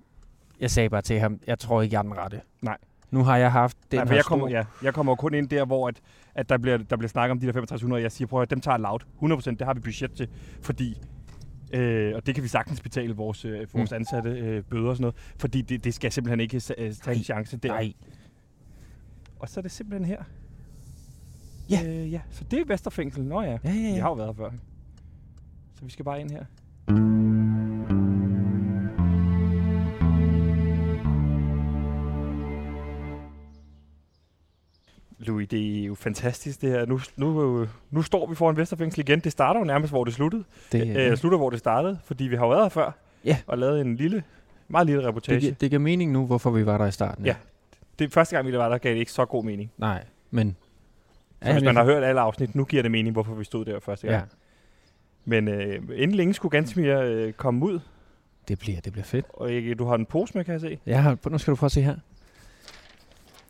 jeg 0.60 0.72
sagde 0.72 0.90
bare 0.90 1.02
til 1.02 1.20
ham, 1.20 1.40
jeg 1.48 1.60
tror 1.60 1.82
ikke, 1.82 1.94
jeg 1.94 2.00
er 2.00 2.04
den 2.04 2.18
rette. 2.18 2.42
Nej. 2.62 2.78
Nu 3.12 3.24
har 3.24 3.38
jeg 3.38 3.52
haft 3.52 3.78
den 3.92 4.00
Nej, 4.00 4.08
her 4.08 4.16
jeg 4.16 4.26
kommer, 4.26 4.50
ja, 4.50 4.64
jeg 4.84 4.94
kommer 4.94 5.12
jo 5.12 5.16
kun 5.16 5.34
ind 5.34 5.50
der, 5.50 5.66
hvor 5.66 5.88
at, 5.88 6.02
at 6.36 6.50
der, 6.50 6.58
bliver, 6.58 6.78
der 6.78 6.98
bliver 6.98 7.10
snakket 7.10 7.32
om 7.32 7.40
de 7.40 7.46
der 7.46 7.52
6500, 7.54 8.00
og 8.00 8.04
jeg 8.04 8.12
siger, 8.12 8.28
prøv 8.28 8.42
at 8.42 8.50
dem 8.50 8.62
tager 8.62 8.78
loud. 8.78 9.00
100%, 9.22 9.50
det 9.52 9.62
har 9.62 9.74
vi 9.74 9.80
budget 9.80 10.12
til, 10.12 10.28
fordi 10.62 11.02
Øh, 11.74 12.16
og 12.16 12.26
det 12.26 12.36
kan 12.36 12.44
vi 12.44 12.48
sagtens 12.48 12.82
betale 12.82 13.16
vores, 13.16 13.46
øh, 13.46 13.68
vores 13.74 13.92
Mm. 13.92 13.96
ansatte 13.96 14.30
øh, 14.30 14.64
bøder 14.64 14.90
og 14.90 14.96
sådan 14.96 15.02
noget, 15.04 15.16
fordi 15.38 15.62
det, 15.62 15.84
det 15.84 15.94
skal 15.94 16.12
simpelthen 16.12 16.40
ikke 16.40 16.58
sa- 16.58 16.82
øh, 16.82 16.94
tage 16.94 17.18
en 17.18 17.24
chance 17.24 17.58
der. 17.58 17.70
Nej. 17.70 17.94
Og 19.40 19.50
så 19.50 19.60
er 19.60 19.62
det 19.62 19.72
simpelthen 19.72 20.06
her. 20.06 20.24
Ja. 21.70 21.84
Øh, 21.88 22.12
ja. 22.14 22.22
Så 22.30 22.44
det 22.44 22.60
er 22.60 22.66
Vesterfængsel. 22.68 23.24
Nå 23.24 23.42
ja. 23.42 23.48
Ja, 23.52 23.58
ja, 23.64 23.72
ja. 23.74 24.02
har 24.02 24.10
jo 24.10 24.14
været 24.14 24.28
her 24.30 24.34
før. 24.34 24.50
Så 25.80 25.86
vi 25.86 25.92
skal 25.92 26.06
bare 26.06 26.22
ind 26.22 26.32
her. 26.32 26.46
Louis, 26.88 27.35
det 35.46 35.80
er 35.82 35.86
jo 35.86 35.96
fantastisk 35.96 36.62
det 36.62 36.70
her. 36.70 36.86
Nu, 36.86 37.00
nu, 37.16 37.62
øh, 37.62 37.68
nu 37.92 38.02
står 38.02 38.28
vi 38.30 38.36
foran 38.36 38.58
Vesterfængsel 38.58 39.00
igen. 39.00 39.20
Det 39.20 39.32
starter 39.32 39.60
jo 39.60 39.64
nærmest, 39.66 39.92
hvor 39.94 40.04
det 40.04 40.14
sluttede. 40.14 40.44
Det, 40.72 40.98
Øh, 41.12 41.18
slutter, 41.18 41.38
hvor 41.38 41.50
det 41.50 41.60
startede, 41.60 42.00
fordi 42.06 42.24
vi 42.24 42.36
har 42.36 42.44
jo 42.46 42.50
været 42.50 42.64
her 42.64 42.70
før. 42.70 42.92
Ja. 43.26 43.38
Og 43.48 43.58
lavet 43.58 43.82
en 43.82 43.96
lille, 43.96 44.24
meget 44.68 44.86
lille 44.88 45.02
det, 45.02 45.08
reportage. 45.10 45.40
gi- 45.40 45.50
Det, 45.50 45.62
det 45.62 45.70
giver 45.70 45.80
mening 45.80 46.12
nu, 46.12 46.26
hvorfor 46.26 46.50
vi 46.50 46.66
var 46.66 46.78
der 46.78 46.86
i 46.86 46.92
starten. 46.92 47.26
Ja. 47.26 47.36
det 48.00 48.14
første 48.14 48.36
gang, 48.36 48.48
vi 48.48 48.58
var 48.58 48.70
der, 48.70 48.78
gav 48.78 48.92
det 48.94 49.00
ikke 49.00 49.12
så 49.12 49.26
god 49.26 49.44
mening. 49.44 49.72
Nej, 49.78 50.04
men... 50.32 50.56
Så 51.44 51.52
hvis 51.52 51.64
man 51.64 51.76
har 51.76 51.84
hørt 51.84 52.04
alle 52.04 52.22
afsnit, 52.22 52.56
nu 52.56 52.66
giver 52.66 52.82
det 52.82 52.92
mening, 52.92 53.14
hvorfor 53.14 53.34
vi 53.36 53.44
stod 53.44 53.66
der 53.66 53.80
første 53.80 54.08
gang. 54.08 54.20
Ja, 54.22 54.26
Men 55.26 55.48
øh, 55.48 55.76
inden 55.96 56.18
længe 56.18 56.34
skulle 56.34 56.52
Gansmir 56.52 56.98
øh, 57.00 57.34
komme 57.34 57.66
ud, 57.66 57.80
det 58.48 58.60
bliver, 58.60 58.82
det 58.82 58.92
bliver 58.92 59.06
fedt. 59.06 59.26
og 59.34 59.52
ikke, 59.52 59.76
du 59.76 59.86
har 59.86 59.96
en 59.96 60.06
pose 60.06 60.32
med, 60.38 60.44
kan 60.46 60.52
jeg 60.52 60.62
se. 60.62 60.80
Jeg 60.86 61.04
har, 61.04 61.18
nu 61.30 61.38
skal 61.38 61.52
du 61.52 61.56
prøve 61.56 61.68
at 61.68 61.72
se 61.72 61.82
her. 61.82 61.92
Jeg 61.92 62.00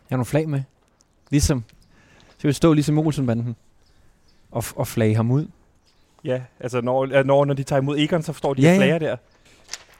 har 0.09 0.17
nogle 0.17 0.25
flag 0.25 0.49
med. 0.49 0.61
Ligesom, 1.29 1.63
vil 2.45 2.55
stå 2.55 2.73
ligesom 2.73 2.97
Olsenbanden. 2.99 3.55
Og, 4.51 4.63
f- 4.63 4.73
og 4.75 4.87
flage 4.87 5.15
ham 5.15 5.31
ud. 5.31 5.47
Ja, 6.23 6.41
altså 6.59 6.81
når, 6.81 7.23
når, 7.23 7.45
når 7.45 7.53
de 7.53 7.63
tager 7.63 7.81
imod 7.81 7.97
Egon, 7.97 8.23
så 8.23 8.33
står 8.33 8.53
de 8.53 8.61
Ja, 8.61 8.67
ja, 8.67 8.73
ja. 8.73 8.79
flager 8.79 8.99
der. 8.99 9.15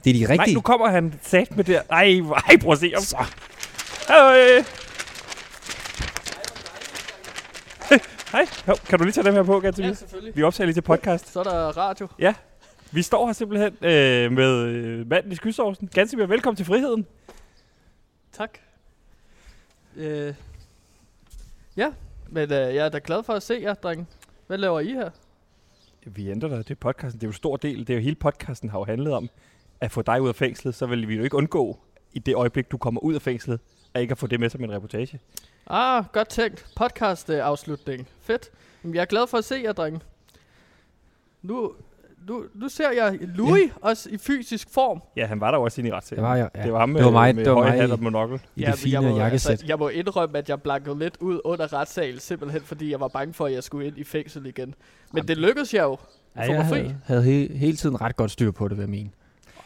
Det 0.04 0.10
er 0.10 0.14
de 0.14 0.20
rigtige. 0.34 0.38
Nej, 0.38 0.54
nu 0.54 0.62
kommer 0.62 0.90
han 0.90 1.20
sat 1.22 1.56
med 1.56 1.64
der. 1.64 1.82
Ej, 1.90 2.20
ej, 2.48 2.58
prøv 2.62 2.72
at 2.72 2.80
se. 2.80 2.94
Så. 3.00 3.18
Hej. 4.08 4.66
Hej. 8.32 8.46
Kan 8.90 9.00
du 9.00 9.04
lige 9.06 9.14
tage 9.14 9.26
dem 9.26 9.34
her 9.34 9.44
på, 9.44 9.60
Gansmir? 9.60 9.86
Ja, 9.88 9.94
selvfølgelig. 9.94 10.36
Vi 10.36 10.44
optager 10.44 10.66
lige 10.66 10.74
til 10.76 10.82
podcast. 10.82 11.34
Så 11.34 11.40
er 11.40 11.44
der 11.44 11.78
radio. 11.78 12.08
Vi 12.92 13.02
står 13.02 13.26
her 13.26 13.34
simpelthen 13.34 13.74
øh, 13.82 14.32
med 14.32 14.52
øh, 14.62 15.08
manden 15.10 15.32
i 15.32 15.36
skysovsen. 15.36 15.90
Gansmir, 15.94 16.26
velkommen 16.26 16.56
til 16.58 16.66
friheden. 16.66 17.06
Tak. 18.34 18.50
Øh, 19.96 20.34
ja, 21.78 21.88
men 22.36 22.52
øh, 22.52 22.76
jeg 22.76 22.86
er 22.86 22.90
da 22.90 23.00
glad 23.04 23.24
for 23.24 23.34
at 23.34 23.44
se 23.44 23.60
jer, 23.62 23.74
drenge. 23.74 24.06
Hvad 24.48 24.58
laver 24.58 24.80
I 24.80 24.88
her? 24.88 25.10
Vi 26.06 26.30
ændrer 26.30 26.50
dig. 26.50 26.58
Det 26.58 26.72
er 26.72 26.76
podcasten. 26.76 27.20
Det 27.20 27.26
er 27.26 27.28
jo 27.28 27.30
en 27.30 27.34
stor 27.34 27.58
del. 27.58 27.80
Det 27.80 27.90
er 27.90 27.94
jo 27.94 28.02
hele 28.02 28.16
podcasten 28.16 28.70
har 28.70 28.80
jo 28.80 28.86
handlet 28.86 29.14
om 29.14 29.30
at 29.82 29.92
få 29.92 30.02
dig 30.02 30.22
ud 30.22 30.28
af 30.28 30.36
fængslet. 30.36 30.76
Så 30.76 30.86
vil 30.86 31.08
vi 31.08 31.16
jo 31.16 31.24
ikke 31.24 31.38
undgå 31.38 31.80
i 32.14 32.20
det 32.20 32.36
øjeblik, 32.36 32.72
du 32.72 32.78
kommer 32.78 33.02
ud 33.02 33.14
af 33.14 33.22
fængslet, 33.22 33.60
at 33.94 34.02
ikke 34.02 34.12
at 34.12 34.18
få 34.18 34.28
det 34.28 34.40
med 34.40 34.50
som 34.50 34.64
en 34.64 34.72
reportage. 34.72 35.20
Ah, 35.68 36.04
godt 36.12 36.30
tænkt. 36.30 36.68
Podcast-afslutning. 36.76 38.08
Fedt. 38.22 38.52
Jamen, 38.84 38.96
jeg 38.96 39.02
er 39.02 39.06
glad 39.06 39.28
for 39.28 39.38
at 39.38 39.46
se 39.46 39.62
jer, 39.64 39.74
drenge. 39.74 40.00
Nu, 41.42 41.74
nu, 42.28 42.44
nu 42.56 42.70
ser 42.70 42.92
jeg 42.92 43.18
Louis 43.22 43.64
ja. 43.64 43.70
også 43.82 44.10
i 44.10 44.18
fysisk 44.18 44.70
form. 44.74 45.02
Ja, 45.18 45.26
han 45.26 45.40
var 45.40 45.52
der 45.52 45.58
også 45.58 45.82
inde 45.82 45.90
i 45.90 45.94
retssagen. 45.94 46.24
Det 46.24 46.30
var 46.30 46.36
jeg, 46.36 46.50
ja. 46.56 46.64
Det 46.64 46.74
var 46.74 46.80
ham 46.80 46.90
med, 46.90 46.98
Det 47.00 47.06
var 47.06 47.12
mig- 47.12 47.36
med 47.36 47.46
det 47.46 47.54
var 47.54 47.68
hat 47.68 47.92
og 47.92 48.04
monokkel. 48.04 48.40
I 48.56 48.62
Ja, 48.62 48.72
det 48.72 48.80
fine 48.80 48.94
jeg 49.02 49.12
må, 49.12 49.18
jakkesæt. 49.18 49.50
Altså, 49.52 49.66
jeg 49.66 49.78
må 49.80 49.90
indrømme, 49.90 50.38
at 50.38 50.50
jeg 50.50 50.62
blankede 50.62 51.00
lidt 51.00 51.18
ud 51.20 51.40
under 51.44 51.74
retssalen, 51.74 52.20
simpelthen 52.20 52.62
fordi 52.62 52.92
jeg 52.92 53.00
var 53.00 53.08
bange 53.08 53.34
for, 53.34 53.46
at 53.46 53.54
jeg 53.54 53.64
skulle 53.64 53.88
ind 53.88 53.98
i 53.98 54.04
fængsel 54.04 54.46
igen. 54.46 54.68
Men 54.68 54.76
Jamen. 55.18 55.28
det 55.28 55.38
lykkedes 55.38 55.74
jeg 55.74 55.84
jo. 55.84 55.98
ja, 56.36 56.42
jeg 56.42 56.66
havde, 56.66 56.96
havde 57.06 57.24
he, 57.24 57.58
hele 57.58 57.78
tiden 57.78 58.02
ret 58.02 58.16
godt 58.16 58.32
styr 58.32 58.52
på 58.52 58.68
det, 58.68 58.78
vil 58.78 58.82
jeg 58.84 58.90
mene. 58.90 59.10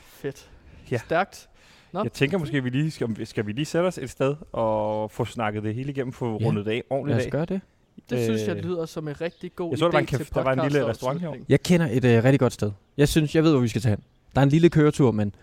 Fedt. 0.07 0.49
Ja. 0.91 0.97
Stærkt. 0.97 1.49
Nå. 1.91 2.03
Jeg 2.03 2.11
tænker 2.13 2.37
måske, 2.37 2.63
vi 2.63 2.69
lige 2.69 2.91
skal, 2.91 3.25
skal 3.27 3.45
vi 3.47 3.51
lige 3.51 3.65
sætte 3.65 3.87
os 3.87 3.97
et 3.97 4.09
sted 4.09 4.35
og 4.51 5.11
få 5.11 5.25
snakket 5.25 5.63
det 5.63 5.75
hele 5.75 5.89
igennem, 5.91 6.13
få 6.13 6.37
Ja. 6.41 6.45
rundet 6.45 6.65
det 6.65 6.71
af 6.71 6.83
ordentligt 6.89 7.15
Lad 7.17 7.21
os 7.21 7.25
af. 7.25 7.31
gøre 7.31 7.45
det. 7.45 7.61
Det 8.09 8.23
synes 8.23 8.41
jeg 8.47 8.57
Øh, 8.57 8.63
lyder 8.63 8.85
som 8.85 9.07
en 9.07 9.21
rigtig 9.21 9.55
god 9.55 9.69
jeg 9.71 9.79
så, 9.79 9.85
der 9.85 9.91
var 9.91 9.99
en 9.99 10.05
idé 10.05 10.17
til 10.17 10.33
der 10.33 10.43
var 10.43 10.53
en 10.53 10.59
lille 10.59 10.85
restaurant 10.85 11.19
podcastafslutning. 11.19 11.45
Jeg 11.49 11.63
kender 11.63 11.87
et 11.91 12.05
øh, 12.05 12.23
rigtig 12.23 12.39
godt 12.39 12.53
sted. 12.53 12.71
Jeg 12.97 13.09
synes, 13.09 13.35
jeg 13.35 13.43
ved, 13.43 13.51
hvor 13.51 13.59
vi 13.59 13.67
skal 13.67 13.81
tage 13.81 13.95
hen. 13.95 14.03
Der 14.35 14.41
er 14.41 14.43
en 14.43 14.49
lille 14.49 14.69
køretur, 14.69 15.11
men 15.11 15.35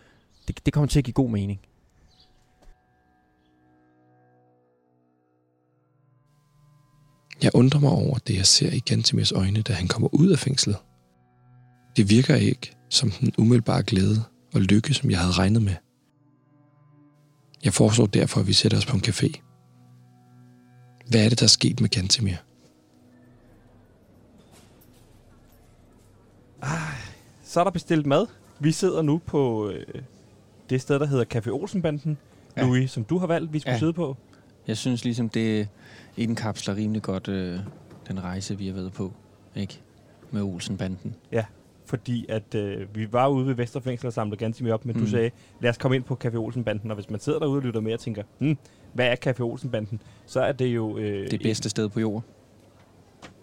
det, 0.49 0.67
det 0.67 0.73
kommer 0.75 0.89
til 0.89 0.99
at 0.99 1.05
give 1.05 1.13
god 1.15 1.31
mening. 1.31 1.61
Jeg 7.43 7.51
undrer 7.55 7.81
mig 7.81 7.91
over 7.91 8.19
det, 8.19 8.37
jeg 8.37 8.47
ser 8.47 8.73
i 8.73 8.79
Gantemirs 8.79 9.33
øjne, 9.33 9.63
da 9.63 9.73
han 9.73 9.89
kommer 9.89 10.09
ud 10.15 10.29
af 10.31 10.39
fængslet. 10.39 10.77
Det 11.97 12.11
virker 12.11 12.35
ikke 12.35 12.77
som 12.91 13.11
den 13.11 13.33
umiddelbare 13.39 13.83
glæde 13.83 14.23
og 14.55 14.61
lykke, 14.61 14.95
som 14.95 15.11
jeg 15.11 15.19
havde 15.19 15.33
regnet 15.33 15.63
med. 15.63 15.75
Jeg 17.65 17.73
foreslår 17.73 18.07
derfor, 18.07 18.41
at 18.41 18.47
vi 18.47 18.53
sætter 18.53 18.79
os 18.79 18.87
på 18.87 18.97
en 18.97 19.03
café. 19.07 19.43
Hvad 21.11 21.25
er 21.25 21.29
det, 21.29 21.41
der 21.41 21.45
er 21.47 21.49
sket 21.49 21.81
med 21.81 21.89
Gantemir? 21.89 22.37
Så 27.45 27.61
er 27.61 27.65
der 27.65 27.71
bestilt 27.71 28.07
mad. 28.07 28.27
Vi 28.59 28.73
sidder 28.73 29.03
nu 29.03 29.21
på 29.27 29.71
øh, 29.71 29.85
det 30.71 30.81
sted, 30.81 30.99
der 30.99 31.07
hedder 31.07 31.25
Café 31.35 31.51
Olsenbanden. 31.51 32.19
Ja. 32.57 32.61
Ja. 32.61 32.67
Louis, 32.67 32.91
som 32.91 33.05
du 33.05 33.19
har 33.19 33.27
valgt, 33.27 33.53
vi 33.53 33.59
skulle 33.59 33.71
ja. 33.71 33.75
Ja. 33.75 33.79
sidde 33.79 33.93
på. 33.93 34.17
Jeg 34.67 34.77
synes 34.77 35.05
ligesom, 35.05 35.29
det 35.29 35.69
indkapsler 36.17 36.77
rimelig 36.77 37.03
godt 37.03 37.29
øh, 37.29 37.59
den 38.09 38.23
rejse, 38.23 38.59
vi 38.59 38.67
har 38.67 38.75
været 38.75 38.93
på. 38.93 39.13
Ikke? 39.55 39.81
Med 40.31 40.43
Olsenbanden. 40.43 41.15
Fordi 41.89 42.27
at 42.29 42.55
øh, 42.55 42.87
vi 42.95 43.13
var 43.13 43.29
ude 43.29 43.47
ved 43.47 43.55
Vesterfængsel 43.55 44.07
og 44.07 44.13
samlede 44.13 44.37
ganske 44.37 44.65
mere 44.65 44.75
op, 44.75 44.85
men 44.85 44.97
mm. 44.97 45.03
du 45.03 45.11
sagde, 45.11 45.31
lad 45.61 45.71
os 45.71 45.77
komme 45.79 45.97
ind 45.97 46.05
på 46.05 46.19
Café 46.25 46.37
Olsenbanden. 46.37 46.91
Og 46.91 46.95
hvis 46.95 47.11
man 47.11 47.21
sidder 47.21 47.39
derude 47.39 47.59
og 47.59 47.63
lytter 47.63 47.81
med 47.81 47.93
og 47.93 48.01
tænker, 48.01 48.23
hmm, 48.39 48.59
hvad 48.93 49.07
er 49.07 49.17
Café 49.27 49.41
Olsenbanden? 49.41 50.03
Så 50.27 50.41
er 50.41 50.53
det 50.53 50.67
jo... 50.67 50.99
Øh, 50.99 51.31
Det 51.31 51.41
bedste 51.43 51.69
sted 51.69 51.89
på 51.89 52.01
jorden. 52.01 52.23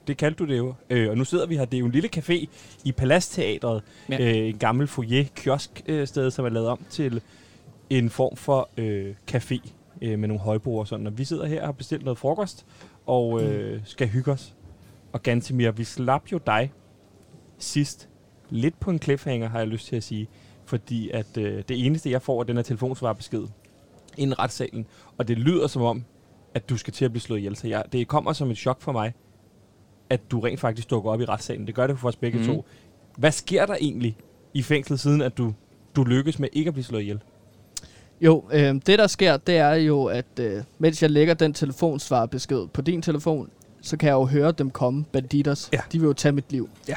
Det 0.07 0.17
kaldte 0.17 0.45
du 0.45 0.51
det 0.51 0.57
jo. 0.57 0.73
Øh, 0.89 1.09
og 1.09 1.17
nu 1.17 1.23
sidder 1.23 1.45
vi 1.45 1.57
her. 1.57 1.65
Det 1.65 1.77
er 1.77 1.79
jo 1.79 1.85
en 1.85 1.91
lille 1.91 2.09
café 2.15 2.45
i 2.83 2.91
Palastteatret. 2.91 3.81
Ja. 4.09 4.21
Øh, 4.21 4.49
en 4.49 4.57
gammel 4.57 4.87
foyer 4.87 5.23
kiosk 5.35 5.81
øh, 5.85 6.07
sted, 6.07 6.31
som 6.31 6.45
er 6.45 6.49
lavet 6.49 6.67
om 6.67 6.79
til 6.89 7.21
en 7.89 8.09
form 8.09 8.35
for 8.35 8.69
øh, 8.77 9.15
café 9.31 9.69
øh, 10.01 10.19
med 10.19 10.27
nogle 10.27 10.39
højbord 10.39 10.79
og 10.79 10.87
sådan. 10.87 11.07
Og 11.07 11.17
vi 11.17 11.25
sidder 11.25 11.45
her 11.45 11.61
og 11.61 11.67
har 11.67 11.71
bestilt 11.71 12.03
noget 12.03 12.17
frokost 12.17 12.65
og 13.05 13.43
øh, 13.43 13.81
skal 13.85 14.07
hygge 14.07 14.31
os. 14.31 14.53
Og 15.13 15.23
Gantemir, 15.23 15.71
vi 15.71 15.83
slap 15.83 16.31
jo 16.31 16.39
dig 16.47 16.71
sidst 17.57 18.09
lidt 18.49 18.79
på 18.79 18.91
en 18.91 19.01
cliffhanger, 19.01 19.49
har 19.49 19.59
jeg 19.59 19.67
lyst 19.67 19.87
til 19.87 19.95
at 19.95 20.03
sige. 20.03 20.27
Fordi 20.65 21.09
at 21.09 21.37
øh, 21.37 21.63
det 21.69 21.85
eneste, 21.85 22.11
jeg 22.11 22.21
får 22.21 22.39
af 22.39 22.47
den 22.47 22.55
her 22.55 22.63
telefonsvarbesked 22.63 23.47
inden 24.17 24.39
retssalen, 24.39 24.85
og 25.17 25.27
det 25.27 25.37
lyder 25.37 25.67
som 25.67 25.81
om, 25.81 26.03
at 26.53 26.69
du 26.69 26.77
skal 26.77 26.93
til 26.93 27.05
at 27.05 27.11
blive 27.11 27.21
slået 27.21 27.39
ihjel. 27.39 27.55
Så 27.55 27.67
jeg, 27.67 27.83
det 27.91 28.07
kommer 28.07 28.33
som 28.33 28.51
et 28.51 28.57
chok 28.57 28.81
for 28.81 28.91
mig, 28.91 29.13
at 30.13 30.31
du 30.31 30.39
rent 30.39 30.59
faktisk 30.59 30.89
dukker 30.89 31.11
op 31.11 31.21
i 31.21 31.25
retssalen. 31.25 31.67
Det 31.67 31.75
gør 31.75 31.87
det 31.87 31.99
for 31.99 32.07
os 32.07 32.15
begge 32.15 32.39
mm. 32.39 32.45
To. 32.45 32.65
Hvad 33.17 33.31
sker 33.31 33.65
der 33.65 33.75
egentlig 33.81 34.17
i 34.53 34.63
fængslet, 34.63 34.99
siden 34.99 35.21
at 35.21 35.37
du, 35.37 35.53
du 35.95 36.03
lykkes 36.03 36.39
med 36.39 36.49
ikke 36.53 36.67
at 36.67 36.73
blive 36.73 36.83
slået 36.83 37.01
ihjel? 37.01 37.19
Jo, 38.21 38.43
øh, 38.51 38.75
det 38.75 38.99
der 38.99 39.07
sker, 39.07 39.37
det 39.37 39.57
er 39.57 39.73
jo, 39.73 40.05
at 40.05 40.25
øh, 40.39 40.63
mens 40.79 41.01
jeg 41.01 41.09
lægger 41.09 41.33
den 41.33 41.53
telefonsvarbesked 41.53 42.67
på 42.67 42.81
din 42.81 43.01
telefon, 43.01 43.49
så 43.81 43.97
kan 43.97 44.07
jeg 44.07 44.13
jo 44.13 44.25
høre 44.25 44.51
dem 44.51 44.71
komme, 44.71 45.05
banditters. 45.11 45.69
Ja. 45.73 45.79
De 45.91 45.99
vil 45.99 46.07
jo 46.07 46.13
tage 46.13 46.31
mit 46.31 46.51
liv. 46.51 46.69
Ja. 46.87 46.95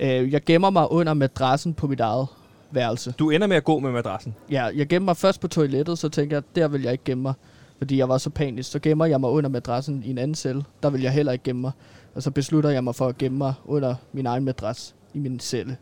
Øh, 0.00 0.32
jeg 0.32 0.44
gemmer 0.44 0.70
mig 0.70 0.92
under 0.92 1.14
madrassen 1.14 1.74
på 1.74 1.86
mit 1.86 2.00
eget 2.00 2.26
værelse. 2.70 3.14
Du 3.18 3.30
ender 3.30 3.46
med 3.46 3.56
at 3.56 3.64
gå 3.64 3.78
med 3.78 3.92
madrassen. 3.92 4.34
Ja, 4.50 4.64
jeg 4.64 4.88
gemmer 4.88 5.04
mig 5.04 5.16
først 5.16 5.40
på 5.40 5.48
toilettet, 5.48 5.98
så 5.98 6.08
tænker 6.08 6.36
jeg, 6.36 6.42
der 6.56 6.68
vil 6.68 6.82
jeg 6.82 6.92
ikke 6.92 7.04
gemme 7.04 7.22
mig, 7.22 7.34
fordi 7.78 7.96
jeg 7.96 8.08
var 8.08 8.18
så 8.18 8.30
panisk. 8.30 8.70
Så 8.70 8.78
gemmer 8.78 9.06
jeg 9.06 9.20
mig 9.20 9.30
under 9.30 9.50
madrassen 9.50 10.02
i 10.04 10.10
en 10.10 10.18
anden 10.18 10.34
celle. 10.34 10.62
Der 10.82 10.90
vil 10.90 11.00
jeg 11.00 11.12
heller 11.12 11.32
ikke 11.32 11.44
gemme 11.44 11.60
mig. 11.60 11.72
Og 12.14 12.22
så 12.22 12.30
beslutter 12.30 12.70
jeg 12.70 12.84
mig 12.84 12.94
for 12.94 13.06
at 13.06 13.18
gemme 13.18 13.38
mig 13.38 13.54
under 13.64 13.94
min 14.12 14.26
egen 14.26 14.44
madras 14.44 14.94
i 15.14 15.18
min 15.18 15.40
celle. 15.40 15.76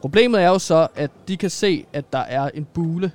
Problemet 0.00 0.42
er 0.42 0.48
jo 0.48 0.58
så, 0.58 0.88
at 0.94 1.10
de 1.28 1.36
kan 1.36 1.50
se, 1.50 1.86
at 1.92 2.12
der 2.12 2.18
er 2.18 2.50
en 2.54 2.64
bule 2.64 3.12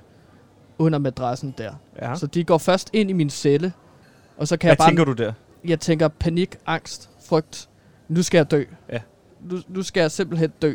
under 0.78 0.98
madrassen 0.98 1.54
der. 1.58 1.72
Ja. 2.02 2.14
Så 2.14 2.26
de 2.26 2.44
går 2.44 2.58
først 2.58 2.90
ind 2.92 3.10
i 3.10 3.12
min 3.12 3.30
celle, 3.30 3.72
og 4.36 4.48
så 4.48 4.56
kan 4.56 4.68
Hvad 4.68 4.72
jeg 4.72 4.78
bare... 4.78 4.88
tænker 4.88 5.04
du 5.04 5.12
der? 5.12 5.32
Jeg 5.64 5.80
tænker 5.80 6.08
panik, 6.08 6.56
angst, 6.66 7.10
frygt. 7.26 7.68
Nu 8.08 8.22
skal 8.22 8.38
jeg 8.38 8.50
dø. 8.50 8.64
Ja. 8.92 9.00
Nu, 9.40 9.58
nu 9.68 9.82
skal 9.82 10.00
jeg 10.00 10.10
simpelthen 10.10 10.52
dø. 10.62 10.74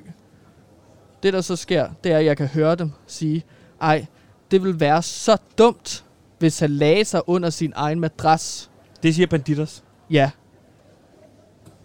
Det, 1.24 1.33
der 1.33 1.41
så 1.41 1.55
sker, 1.55 1.89
det 2.03 2.12
er, 2.12 2.17
at 2.17 2.25
jeg 2.25 2.38
kan 2.38 2.48
høre 2.48 2.75
dem 2.75 2.91
sige, 3.07 3.43
ej, 3.81 4.05
det 4.51 4.63
vil 4.63 4.79
være 4.79 5.01
så 5.01 5.38
dumt, 5.57 6.05
hvis 6.39 6.60
han 6.60 6.69
lagde 6.69 7.05
sig 7.05 7.29
under 7.29 7.50
sin 7.50 7.74
egen 7.75 8.00
madras. 8.00 8.71
Det 9.03 9.15
siger 9.15 9.27
banditters. 9.27 9.83
Ja. 10.10 10.31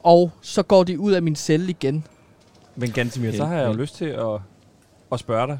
Og 0.06 0.30
så 0.40 0.62
går 0.62 0.84
de 0.84 1.00
ud 1.00 1.12
af 1.12 1.22
min 1.22 1.36
celle 1.36 1.70
igen. 1.70 2.04
Men 2.76 2.90
Gantemir, 2.90 3.32
så 3.32 3.44
har 3.44 3.56
jeg 3.56 3.68
jo 3.68 3.72
lyst 3.72 3.96
til 3.96 4.04
at, 4.04 4.40
at 5.12 5.20
spørge 5.20 5.46
dig. 5.46 5.58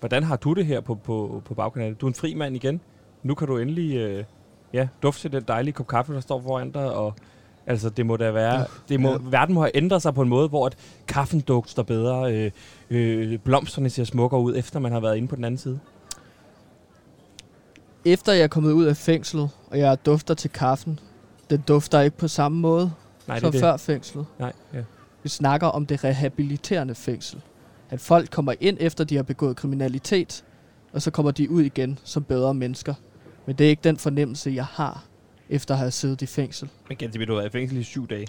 Hvordan 0.00 0.22
har 0.22 0.36
du 0.36 0.52
det 0.52 0.66
her 0.66 0.80
på, 0.80 0.94
på, 0.94 1.42
på 1.44 1.54
bagkanalen? 1.54 1.94
Du 1.94 2.06
er 2.06 2.10
en 2.10 2.14
fri 2.14 2.34
mand 2.34 2.56
igen. 2.56 2.80
Nu 3.22 3.34
kan 3.34 3.48
du 3.48 3.58
endelig 3.58 3.96
øh, 3.96 4.24
ja, 4.72 4.88
dufte 5.02 5.28
den 5.28 5.42
dejlige 5.48 5.72
kop 5.72 5.86
kaffe, 5.86 6.14
der 6.14 6.20
står 6.20 6.40
foran 6.40 6.70
dig. 6.70 6.92
Og, 6.94 7.14
altså, 7.66 7.88
det 7.88 8.06
må 8.06 8.16
da 8.16 8.30
være... 8.30 8.66
Det 8.88 9.00
må, 9.00 9.10
Ja. 9.10 9.16
Verden 9.20 9.54
må 9.54 9.60
have 9.60 9.76
ændret 9.76 10.02
sig 10.02 10.14
på 10.14 10.22
en 10.22 10.28
måde, 10.28 10.48
hvor 10.48 10.66
at 10.66 10.76
kaffen 11.08 11.40
dufter 11.40 11.82
bedre, 11.82 12.34
øh, 12.34 12.50
øh, 12.90 13.38
blomsterne 13.38 13.90
ser 13.90 14.04
smukkere 14.04 14.40
ud, 14.40 14.56
efter 14.56 14.80
man 14.80 14.92
har 14.92 15.00
været 15.00 15.16
inde 15.16 15.28
på 15.28 15.36
den 15.36 15.44
anden 15.44 15.58
side. 15.58 15.80
Efter 18.04 18.32
jeg 18.32 18.42
er 18.42 18.48
kommet 18.48 18.72
ud 18.72 18.84
af 18.84 18.96
fængslet, 18.96 19.50
og 19.70 19.78
jeg 19.78 20.06
dufter 20.06 20.34
til 20.34 20.50
kaffen, 20.50 21.00
den 21.50 21.64
dufter 21.68 22.00
ikke 22.00 22.16
på 22.16 22.28
samme 22.28 22.58
måde 22.60 22.92
Nej, 23.28 23.40
som 23.40 23.52
det. 23.52 23.60
før 23.60 23.76
fængslet. 23.76 24.26
Nej, 24.38 24.52
ja. 24.74 24.82
Vi 25.22 25.28
snakker 25.28 25.66
om 25.66 25.86
det 25.86 26.04
rehabiliterende 26.04 26.94
fængsel. 26.94 27.40
At 27.90 28.00
folk 28.00 28.30
kommer 28.30 28.54
ind 28.60 28.76
efter 28.80 29.04
de 29.04 29.16
har 29.16 29.22
begået 29.22 29.56
kriminalitet, 29.56 30.44
og 30.92 31.02
så 31.02 31.10
kommer 31.10 31.30
de 31.32 31.50
ud 31.50 31.62
igen 31.62 31.98
som 32.04 32.24
bedre 32.24 32.54
mennesker. 32.54 32.94
Men 33.46 33.56
det 33.56 33.64
er 33.64 33.70
ikke 33.70 33.84
den 33.84 33.96
fornemmelse, 33.96 34.50
jeg 34.50 34.64
har, 34.64 35.04
efter 35.48 35.74
at 35.74 35.78
have 35.78 35.90
siddet 35.90 36.22
i 36.22 36.26
fængsel. 36.26 36.68
Men 36.88 36.96
Gantemir, 36.96 37.26
du 37.26 37.32
har 37.32 37.40
været 37.40 37.50
i 37.50 37.52
fængsel 37.52 37.78
i 37.78 37.82
syv 37.82 38.08
dage. 38.08 38.26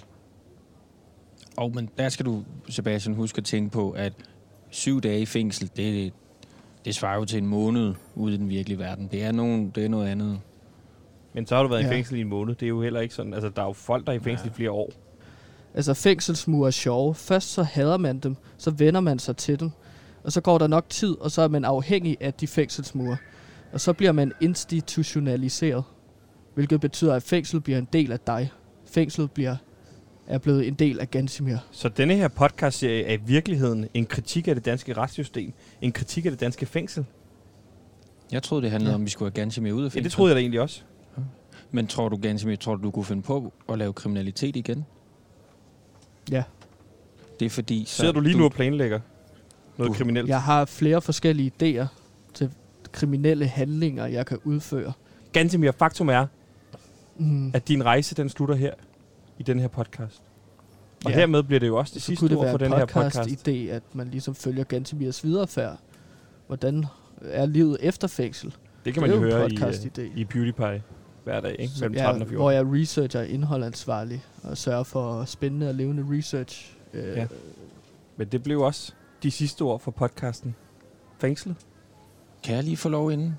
Og 1.56 1.72
men 1.74 1.88
der 1.98 2.08
skal 2.08 2.26
du, 2.26 2.44
Sebastian, 2.68 3.14
huske 3.14 3.38
at 3.38 3.44
tænke 3.44 3.70
på, 3.70 3.90
at 3.90 4.12
syv 4.70 5.00
dage 5.00 5.20
i 5.20 5.26
fængsel, 5.26 5.70
det, 5.76 6.12
det 6.84 6.94
svarer 6.94 7.18
jo 7.18 7.24
til 7.24 7.38
en 7.38 7.46
måned 7.46 7.94
ude 8.14 8.34
i 8.34 8.36
den 8.36 8.48
virkelige 8.48 8.78
verden. 8.78 9.08
Det 9.12 9.24
er, 9.24 9.32
nogen, 9.32 9.70
det 9.70 9.84
er 9.84 9.88
noget 9.88 10.08
andet. 10.08 10.40
Men 11.36 11.46
så 11.46 11.56
har 11.56 11.62
du 11.62 11.68
været 11.68 11.80
ja. 11.80 11.84
i 11.86 11.88
Ja. 11.88 11.94
fængsel 11.94 12.16
i 12.16 12.20
en 12.20 12.28
måned. 12.28 12.54
Det 12.54 12.66
er 12.66 12.68
jo 12.68 12.82
heller 12.82 13.00
ikke 13.00 13.14
sådan... 13.14 13.34
Altså, 13.34 13.48
der 13.48 13.62
er 13.62 13.66
jo 13.66 13.72
folk, 13.72 14.06
der 14.06 14.12
er 14.12 14.16
i 14.16 14.20
fængsel 14.20 14.46
ja. 14.46 14.50
i 14.52 14.54
flere 14.54 14.70
år. 14.70 14.90
Altså 15.74 15.94
fængselsmure 15.94 16.66
er 16.66 16.70
sjove. 16.70 17.14
Først 17.14 17.52
så 17.52 17.62
hader 17.62 17.96
man 17.96 18.18
dem, 18.18 18.36
så 18.58 18.70
vender 18.70 19.00
man 19.00 19.18
sig 19.18 19.36
til 19.36 19.60
dem. 19.60 19.70
Og 20.24 20.32
så 20.32 20.40
går 20.40 20.58
der 20.58 20.66
nok 20.66 20.88
tid, 20.88 21.16
og 21.20 21.30
så 21.30 21.42
er 21.42 21.48
man 21.48 21.64
afhængig 21.64 22.16
af 22.20 22.34
de 22.34 22.46
fængselsmure. 22.46 23.16
Og 23.72 23.80
så 23.80 23.92
bliver 23.92 24.12
man 24.12 24.32
institutionaliseret. 24.40 25.84
Hvilket 26.54 26.80
betyder, 26.80 27.14
at 27.14 27.22
fængsel 27.22 27.60
bliver 27.60 27.78
en 27.78 27.88
del 27.92 28.12
af 28.12 28.20
dig. 28.20 28.50
Fængslet 28.86 29.30
bliver, 29.30 29.56
er 30.26 30.38
blevet 30.38 30.68
en 30.68 30.74
del 30.74 31.00
af 31.00 31.10
Gansimir. 31.10 31.56
Så 31.70 31.88
denne 31.88 32.14
her 32.14 32.28
podcast-serie 32.28 33.04
er 33.04 33.12
i 33.14 33.20
virkeligheden 33.26 33.88
en 33.94 34.06
kritik 34.06 34.48
af 34.48 34.54
det 34.54 34.64
danske 34.64 34.92
retssystem. 34.92 35.52
En 35.80 35.92
kritik 35.92 36.24
af 36.26 36.30
det 36.32 36.40
danske 36.40 36.66
fængsel. 36.66 37.04
Jeg 38.32 38.42
troede, 38.42 38.62
det 38.62 38.70
handlede 38.70 38.90
Ja. 38.90 38.94
om, 38.94 39.00
at 39.00 39.04
vi 39.04 39.10
skulle 39.10 39.30
have 39.30 39.34
Gansimir 39.42 39.72
ud 39.72 39.78
af 39.80 39.82
Ja, 39.82 39.84
fængsel. 39.88 40.04
det 40.04 40.12
troede 40.12 40.30
jeg 40.30 40.36
da 40.36 40.40
egentlig 40.40 40.60
også. 40.60 40.82
Men 41.70 41.86
tror 41.86 42.08
du, 42.08 42.16
Gansimir, 42.16 42.56
tror 42.56 42.74
du, 42.76 42.82
du 42.82 42.90
kunne 42.90 43.04
finde 43.04 43.22
på 43.22 43.52
at 43.68 43.78
lave 43.78 43.92
kriminalitet 43.92 44.56
igen? 44.56 44.84
Ja. 46.30 46.42
Det 47.40 47.46
er 47.46 47.50
fordi... 47.50 47.84
Så 47.86 47.96
Sidder 47.96 48.12
du 48.12 48.20
lige 48.20 48.38
nu 48.38 48.44
og 48.44 48.52
planlægger 48.52 49.00
noget 49.76 49.88
Du- 49.92 49.94
kriminelt? 49.96 50.28
Jeg 50.28 50.42
har 50.42 50.64
flere 50.64 51.02
forskellige 51.02 51.52
idéer 51.62 51.86
til 52.34 52.50
kriminelle 52.92 53.46
handlinger, 53.46 54.06
jeg 54.06 54.26
kan 54.26 54.38
udføre. 54.44 54.92
Gantemir, 55.32 55.70
faktum 55.72 56.08
er, 56.08 56.26
Mm. 57.18 57.50
at 57.54 57.68
din 57.68 57.84
rejse 57.84 58.14
den 58.14 58.28
slutter 58.28 58.54
her 58.54 58.74
i 59.38 59.42
den 59.42 59.60
her 59.60 59.68
podcast. 59.68 60.22
Og 61.04 61.10
Ja. 61.10 61.16
hermed 61.16 61.42
bliver 61.42 61.60
det 61.60 61.66
jo 61.66 61.76
også 61.76 61.94
det 61.94 62.02
så 62.02 62.06
sidste 62.06 62.28
det 62.28 62.36
ord 62.36 62.50
for 62.50 62.58
en 62.58 62.64
den 62.64 62.72
her 62.72 62.86
podcast. 62.86 63.18
podcast-idé, 63.18 63.50
at 63.50 63.82
man 63.92 64.08
ligesom 64.08 64.34
følger 64.34 64.64
Gantemirs 64.64 65.24
viderefærd. 65.24 65.78
Hvordan 66.46 66.84
er 67.22 67.46
livet 67.46 67.76
efter 67.80 68.08
fængsel? 68.08 68.54
Det 68.84 68.94
kan 68.94 69.00
man 69.00 69.10
det 69.10 69.16
jo 69.16 69.22
er 69.22 69.26
jo 69.26 69.32
høre 69.36 69.50
i, 69.50 70.00
øh, 70.00 70.18
i 70.18 70.24
PewDiePie 70.24 70.82
hver 71.26 71.40
dag, 71.40 71.56
ikke? 71.58 71.72
Mellem 71.80 71.94
Ja, 71.94 72.02
13 72.02 72.22
og 72.22 72.28
14. 72.28 72.42
hvor 72.42 72.50
jeg 72.50 72.64
researcher 72.66 73.22
indholdansvarlig 73.22 74.24
og 74.42 74.56
sørger 74.58 74.82
for 74.82 75.24
spændende 75.24 75.68
og 75.68 75.74
levende 75.74 76.06
research. 76.18 76.76
Øh, 76.94 77.04
Ja. 77.04 77.20
ja. 77.20 77.26
Men 78.16 78.28
det 78.28 78.42
blev 78.42 78.60
også 78.60 78.92
de 79.22 79.30
sidste 79.30 79.62
ord 79.62 79.80
for 79.80 79.90
podcasten. 79.90 80.54
Fængslet 81.18 81.56
Kan 82.42 82.54
jeg 82.54 82.64
lige 82.64 82.76
få 82.76 82.88
lov 82.88 83.12
inden? 83.12 83.36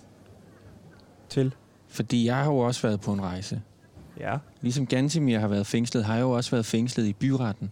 til. 1.30 1.56
Fordi 1.88 2.26
jeg 2.26 2.36
har 2.36 2.46
jo 2.46 2.58
også 2.58 2.82
været 2.82 3.02
på 3.02 3.14
en 3.14 3.22
rejse. 3.22 3.62
Ja. 4.20 4.38
Ligesom 4.62 4.86
Gansimir 4.88 5.40
har 5.40 5.48
været 5.48 5.68
fængslet, 5.68 6.06
har 6.06 6.14
jeg 6.16 6.22
jo 6.22 6.32
også 6.32 6.52
været 6.52 6.66
fængslet 6.66 7.06
i 7.06 7.14
byretten. 7.14 7.72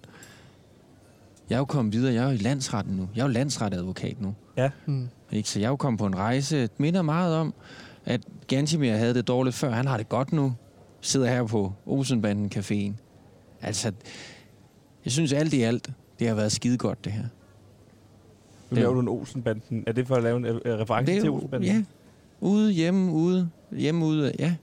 Jeg 1.50 1.56
er 1.56 1.60
jo 1.60 1.66
kommet 1.66 1.94
videre. 1.94 2.14
Jeg 2.14 2.24
er 2.24 2.28
jo 2.28 2.34
i 2.34 2.38
landsretten 2.38 2.96
nu. 2.96 3.10
Jeg 3.16 3.22
er 3.22 3.26
jo 3.26 3.32
landsretadvokat 3.32 4.22
nu. 4.22 4.36
Hmm. 4.86 5.10
Ikke? 5.32 5.50
Så 5.50 5.60
jeg 5.60 5.66
er 5.66 5.70
jo 5.70 5.76
kommet 5.76 6.00
på 6.00 6.06
en 6.06 6.16
rejse. 6.18 6.62
Det 6.62 6.80
minder 6.80 7.02
meget 7.02 7.36
om, 7.36 7.54
at 8.06 8.22
Gansimir 8.48 8.94
havde 8.94 9.14
det 9.14 9.28
dårligt 9.28 9.56
før. 9.56 9.72
Han 9.72 9.88
har 9.88 9.98
det 9.98 10.10
godt 10.10 10.32
nu. 10.32 10.54
Sidder 11.02 11.28
her 11.28 11.44
på 11.44 11.74
Olsenbanden 11.86 12.52
Caféen. 12.56 12.94
Altså, 13.62 13.92
jeg 15.06 15.12
synes 15.12 15.34
alt 15.34 15.54
i 15.54 15.62
alt, 15.62 15.92
det 16.20 16.28
har 16.28 16.36
været 16.36 16.52
skide 16.52 16.78
godt, 16.78 17.06
det 17.06 17.12
her. 17.12 17.24
Nu 18.70 18.76
laver 18.76 18.94
du 18.94 19.00
en 19.00 19.08
Olsenbanden. 19.08 19.84
Er 19.88 19.92
det 19.92 20.08
for 20.08 20.16
at 20.16 20.24
lave 20.24 20.38
en 20.38 20.46
uh, 20.46 20.60
reference 20.66 21.12
Det 21.12 21.18
er 21.18 21.22
til 21.22 21.30
Olsenbanden? 21.30 21.70
Ja. 21.70 21.84
Ude, 22.42 22.72
hjemme, 22.72 23.12
ude. 23.12 23.50
Hjemme, 23.72 24.06
ude. 24.06 24.34
Ja. 24.40 24.56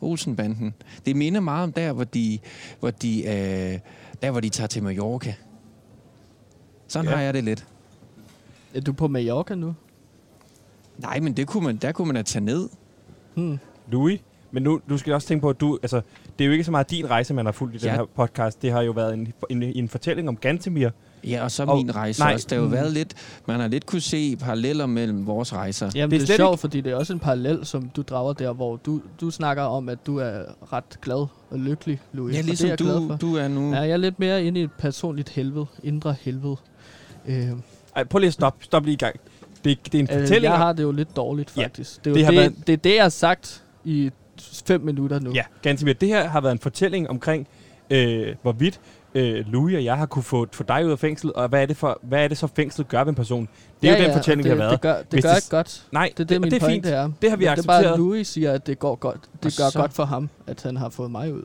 Olsenbanden. 0.00 0.74
Det 1.06 1.16
minder 1.16 1.40
meget 1.40 1.64
om 1.64 1.72
der, 1.72 1.92
hvor 1.92 2.04
de, 2.04 2.38
hvor 2.80 2.90
de, 2.90 3.18
øh, 3.26 3.78
der, 4.22 4.30
hvor 4.30 4.40
de 4.40 4.48
tager 4.48 4.68
til 4.68 4.82
Mallorca. 4.82 5.34
Sådan 6.88 7.10
ja. 7.10 7.16
har 7.16 7.22
jeg 7.22 7.34
det 7.34 7.44
lidt. 7.44 7.66
Er 8.74 8.80
du 8.80 8.92
på 8.92 9.08
Mallorca 9.08 9.54
nu? 9.54 9.74
Nej, 10.98 11.20
men 11.20 11.32
det 11.32 11.46
kunne 11.46 11.64
man, 11.64 11.76
der 11.76 11.92
kunne 11.92 12.06
man 12.06 12.14
da 12.16 12.22
tage 12.22 12.44
ned. 12.44 12.68
Hmm. 13.34 13.58
Louis, 13.92 14.20
men 14.52 14.62
nu 14.62 14.80
du 14.88 14.98
skal 14.98 15.12
også 15.12 15.28
tænke 15.28 15.42
på, 15.42 15.48
at 15.50 15.60
du, 15.60 15.78
altså, 15.82 16.00
det 16.38 16.44
er 16.44 16.46
jo 16.46 16.52
ikke 16.52 16.64
så 16.64 16.70
meget 16.70 16.90
din 16.90 17.10
rejse, 17.10 17.34
man 17.34 17.44
har 17.44 17.52
fulgt 17.52 17.74
i 17.74 17.78
den 17.78 17.86
Ja. 17.86 17.94
her 17.94 18.04
podcast. 18.16 18.62
Det 18.62 18.72
har 18.72 18.82
jo 18.82 18.92
været 18.92 19.14
en, 19.14 19.32
en, 19.50 19.62
en 19.62 19.88
fortælling 19.88 20.28
om 20.28 20.36
Gantemir. 20.36 20.88
Ja, 21.24 21.42
og 21.44 21.50
så 21.50 21.64
Og- 21.64 21.76
min 21.76 21.94
rejse 21.96 22.20
nej, 22.20 22.34
også. 22.34 22.46
Der 22.50 22.56
har 22.56 22.62
jo 22.62 22.66
mm. 22.68 22.72
været 22.72 22.92
lidt... 22.92 23.14
Man 23.46 23.60
har 23.60 23.68
lidt 23.68 23.86
kunne 23.86 24.00
se 24.00 24.36
paralleller 24.36 24.86
mellem 24.86 25.26
vores 25.26 25.52
rejser. 25.52 25.90
Jamen, 25.94 26.10
Det 26.10 26.16
er 26.22 26.26
det 26.26 26.32
er, 26.32 26.36
sjovt, 26.36 26.60
fordi 26.60 26.80
det 26.80 26.92
er 26.92 26.96
også 26.96 27.12
en 27.12 27.18
parallel, 27.18 27.66
som 27.66 27.88
du 27.96 28.02
drager 28.02 28.32
der, 28.32 28.52
hvor 28.52 28.76
du, 28.76 29.00
du 29.20 29.30
snakker 29.30 29.62
om, 29.62 29.88
at 29.88 29.98
du 30.06 30.16
er 30.18 30.42
ret 30.72 31.00
glad 31.02 31.26
og 31.50 31.58
lykkelig, 31.58 32.00
Louis. 32.12 32.36
Ja, 32.36 32.40
ligesom 32.40 32.64
det 32.64 32.64
er 32.64 32.68
jeg 32.70 32.78
glad 32.78 32.94
du, 33.00 33.08
for. 33.08 33.16
du 33.16 33.36
er 33.36 33.48
nu. 33.48 33.72
Ja, 33.72 33.80
jeg 33.80 33.90
er 33.90 33.96
lidt 33.96 34.18
mere 34.18 34.44
inde 34.44 34.60
i 34.60 34.62
et 34.62 34.72
personligt 34.78 35.28
helvede, 35.28 35.66
indre 35.82 36.14
helvede. 36.20 36.56
Øh, 37.26 37.48
Ej, 37.96 38.04
prøv 38.04 38.18
lige 38.18 38.28
at 38.28 38.32
stoppe. 38.34 38.64
Stop 38.64 38.84
lige 38.84 38.94
i 38.94 38.96
gang. 38.96 39.16
Det, 39.64 39.78
det 39.92 39.94
er 39.94 39.98
en 39.98 40.08
øh, 40.12 40.20
fortælling 40.20 40.42
jeg 40.44 40.52
om... 40.52 40.58
har 40.60 40.72
det 40.72 40.82
jo 40.82 40.92
lidt 40.92 41.16
dårligt, 41.16 41.52
Ja, 41.56 41.62
faktisk. 41.62 42.04
det, 42.04 42.10
er 42.10 42.14
det 42.14 42.24
har 42.24 42.30
det, 42.32 42.40
været- 42.40 42.54
det, 42.58 42.66
det 42.66 42.72
er 42.72 42.76
det, 42.76 42.94
jeg 42.94 43.04
har 43.04 43.08
sagt 43.08 43.64
i 43.84 44.10
fem 44.66 44.80
minutter 44.80 45.18
nu. 45.20 45.32
Ja, 45.34 45.42
Gantemir, 45.62 45.92
det 45.92 46.08
her 46.08 46.28
har 46.28 46.40
været 46.40 46.52
en 46.52 46.58
fortælling 46.58 47.10
omkring, 47.10 47.46
øh, 47.90 48.34
hvorvidt 48.42 48.80
øh, 49.14 49.46
Louis 49.46 49.74
og 49.76 49.84
jeg 49.84 49.96
har 49.96 50.06
kunne 50.06 50.22
få, 50.22 50.46
få 50.52 50.62
dig 50.62 50.86
ud 50.86 50.90
af 50.90 50.98
fængsel, 50.98 51.32
og 51.34 51.48
hvad 51.48 51.62
er, 51.62 51.66
det 51.66 51.76
for, 51.76 51.98
hvad 52.02 52.24
er 52.24 52.28
det 52.28 52.38
så 52.38 52.46
fængslet 52.56 52.88
gør 52.88 53.00
ved 53.00 53.08
en 53.08 53.14
person? 53.14 53.48
Det 53.82 53.88
er 53.88 53.92
ja, 53.92 53.98
jo 53.98 54.02
den 54.04 54.10
ja, 54.10 54.16
fortælling, 54.16 54.44
det, 54.44 54.52
vi 54.56 54.58
har 54.60 54.64
været. 54.64 54.72
Det 54.72 54.80
gør, 54.80 54.96
det 54.96 55.06
Hvis 55.10 55.24
gør 55.24 55.30
det- 55.30 55.36
ikke 55.38 55.48
godt. 55.50 55.86
Nej, 55.92 56.12
Det 56.16 56.20
er 56.20 56.24
det, 56.24 56.36
og 56.36 56.40
min 56.40 56.50
det 56.50 56.56
er 56.56 56.66
pointe 56.66 56.86
fint. 56.88 56.94
er. 56.94 57.10
Det 57.22 57.30
har 57.30 57.36
vi 57.36 57.44
Men 57.44 57.56
Det 57.56 57.62
er 57.62 57.66
bare, 57.66 57.76
accepteret. 57.76 57.92
at 57.92 57.98
Louis 57.98 58.28
siger, 58.28 58.52
at 58.52 58.66
det 58.66 58.78
går 58.78 58.94
godt. 58.94 59.20
Det 59.22 59.28
Og 59.32 59.64
gør 59.64 59.70
så- 59.70 59.78
godt 59.78 59.92
for 59.92 60.04
ham, 60.04 60.28
at 60.46 60.62
han 60.62 60.76
har 60.76 60.88
fået 60.88 61.10
mig 61.10 61.34
ud. 61.34 61.42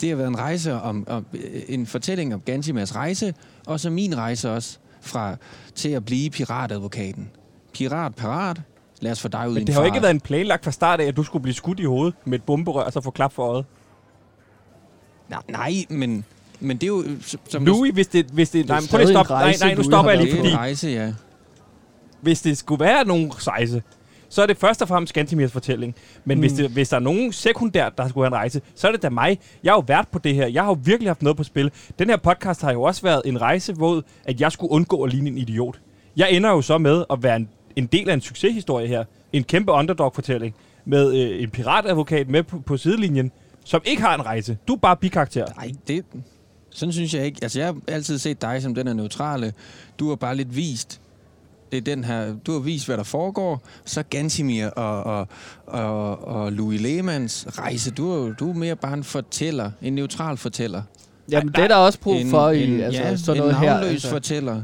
Det 0.00 0.08
har 0.08 0.16
været 0.16 0.28
en 0.28 0.38
rejse 0.38 0.72
om, 0.74 1.04
om 1.08 1.26
øh, 1.34 1.40
en 1.68 1.86
fortælling 1.86 2.34
om 2.34 2.40
Gantimers 2.40 2.96
rejse, 2.96 3.34
og 3.66 3.80
så 3.80 3.90
min 3.90 4.16
rejse 4.16 4.50
også 4.50 4.78
fra 5.00 5.36
til 5.74 5.88
at 5.88 6.04
blive 6.04 6.30
piratadvokaten. 6.30 7.30
Pirat 7.74 8.14
parat. 8.14 8.60
Lad 9.00 9.12
os 9.12 9.20
få 9.20 9.28
dig 9.28 9.48
ud 9.48 9.52
i 9.52 9.54
Men 9.54 9.60
en 9.60 9.66
det 9.66 9.74
har 9.74 9.82
jo 9.82 9.86
ikke 9.86 10.02
været 10.02 10.14
en 10.14 10.20
planlagt 10.20 10.64
fra 10.64 10.70
start 10.70 11.00
af, 11.00 11.04
at 11.04 11.16
du 11.16 11.22
skulle 11.22 11.42
blive 11.42 11.54
skudt 11.54 11.80
i 11.80 11.84
hovedet 11.84 12.14
med 12.24 12.38
et 12.38 12.44
bomberør, 12.44 12.82
og 12.82 12.92
så 12.92 13.00
få 13.00 13.10
klap 13.10 13.32
for 13.32 13.42
øjet. 13.42 13.64
Nej, 15.28 15.42
nej, 15.48 15.72
men, 15.88 16.24
men 16.60 16.76
det 16.76 16.82
er 16.82 16.88
jo... 16.88 17.04
Som, 17.48 17.64
Louis, 17.64 17.92
hvis 17.92 18.06
det... 18.06 18.26
Hvis 18.32 18.50
det, 18.50 18.60
er 18.60 18.66
nej, 18.66 18.80
men 18.80 18.88
prøv 18.88 18.98
lige 18.98 19.08
en 19.08 19.14
stoppe. 19.14 19.32
Nej, 19.32 19.42
rejse, 19.42 19.64
nej, 19.64 19.74
nu 19.74 19.82
stopper 19.82 20.10
jeg 20.10 20.20
det 20.20 20.26
lige, 20.26 20.36
er 20.36 20.40
fordi 20.40 20.52
en 20.52 20.58
rejse, 20.58 20.88
ja. 20.88 21.12
hvis 22.20 22.42
det 22.42 22.58
skulle 22.58 22.84
være 22.84 23.04
nogen 23.04 23.32
rejse, 23.48 23.82
så 24.28 24.42
er 24.42 24.46
det 24.46 24.56
først 24.56 24.82
og 24.82 24.88
fremmest 24.88 25.14
Gantemirs 25.14 25.52
fortælling. 25.52 25.94
Men 26.24 26.38
mm. 26.38 26.40
hvis, 26.40 26.52
det, 26.52 26.70
hvis 26.70 26.88
der 26.88 26.96
er 26.96 27.00
nogen 27.00 27.32
sekundært, 27.32 27.98
der 27.98 28.08
skulle 28.08 28.24
have 28.24 28.28
en 28.28 28.34
rejse, 28.34 28.60
så 28.74 28.88
er 28.88 28.92
det 28.92 29.02
da 29.02 29.10
mig. 29.10 29.38
Jeg 29.64 29.72
har 29.72 29.76
jo 29.76 29.84
været 29.86 30.08
på 30.08 30.18
det 30.18 30.34
her. 30.34 30.46
Jeg 30.46 30.62
har 30.62 30.70
jo 30.70 30.78
virkelig 30.84 31.08
haft 31.08 31.22
noget 31.22 31.36
på 31.36 31.44
spil. 31.44 31.70
Den 31.98 32.10
her 32.10 32.16
podcast 32.16 32.62
har 32.62 32.72
jo 32.72 32.82
også 32.82 33.02
været 33.02 33.22
en 33.24 33.40
rejse, 33.40 33.72
hvor 33.72 34.02
at 34.24 34.40
jeg 34.40 34.52
skulle 34.52 34.70
undgå 34.70 35.02
at 35.02 35.10
ligne 35.10 35.30
en 35.30 35.38
idiot. 35.38 35.80
Jeg 36.16 36.32
ender 36.32 36.50
jo 36.50 36.62
så 36.62 36.78
med 36.78 37.04
at 37.10 37.22
være 37.22 37.36
en, 37.36 37.48
en 37.76 37.86
del 37.86 38.08
af 38.10 38.14
en 38.14 38.20
succeshistorie 38.20 38.86
her. 38.88 39.04
En 39.32 39.44
kæmpe 39.44 39.72
underdog-fortælling 39.72 40.54
med 40.84 41.14
øh, 41.14 41.42
en 41.42 41.50
piratadvokat 41.50 42.28
med 42.28 42.42
på, 42.42 42.58
på 42.58 42.76
sidelinjen, 42.76 43.30
som 43.64 43.82
ikke 43.84 44.02
har 44.02 44.14
en 44.14 44.26
rejse. 44.26 44.58
Du 44.68 44.72
er 44.74 44.78
bare 44.78 44.96
bikarakter. 44.96 45.46
Nej, 45.56 45.72
det... 45.88 46.04
Sådan 46.70 46.92
synes 46.92 47.14
jeg 47.14 47.24
ikke. 47.24 47.38
Altså, 47.42 47.58
jeg 47.58 47.66
har 47.68 47.76
altid 47.88 48.18
set 48.18 48.42
dig 48.42 48.62
som 48.62 48.74
den 48.74 48.88
er 48.88 48.92
neutrale. 48.92 49.52
Du 49.98 50.08
har 50.08 50.16
bare 50.16 50.36
lidt 50.36 50.56
vist... 50.56 51.00
Det 51.72 51.78
er 51.78 51.94
den 51.94 52.04
her... 52.04 52.34
Du 52.46 52.52
har 52.52 52.58
vist, 52.60 52.86
hvad 52.86 52.96
der 52.96 53.02
foregår. 53.02 53.62
Så 53.84 54.02
Gansimir 54.10 54.66
og, 54.66 55.04
og, 55.04 55.28
og, 55.66 56.24
og 56.28 56.52
Louis 56.52 56.80
Lehmanns 56.80 57.46
rejse. 57.58 57.90
Du 57.90 58.10
er, 58.10 58.32
du 58.32 58.50
er 58.50 58.54
mere 58.54 58.76
bare 58.76 58.94
en 58.94 59.04
fortæller. 59.04 59.70
En 59.82 59.92
neutral 59.92 60.36
fortæller. 60.36 60.82
Jamen, 61.30 61.48
det 61.48 61.58
er 61.58 61.68
der 61.68 61.76
også 61.76 62.00
brug 62.00 62.14
en, 62.16 62.30
for 62.30 62.50
i 62.50 62.64
en, 62.64 62.80
altså, 62.80 63.02
ja, 63.02 63.16
sådan 63.16 63.42
en 63.42 63.48
noget 63.48 63.56
her. 63.56 63.70
navnløs 63.70 63.90
Altså. 63.90 64.10
fortæller. 64.10 64.62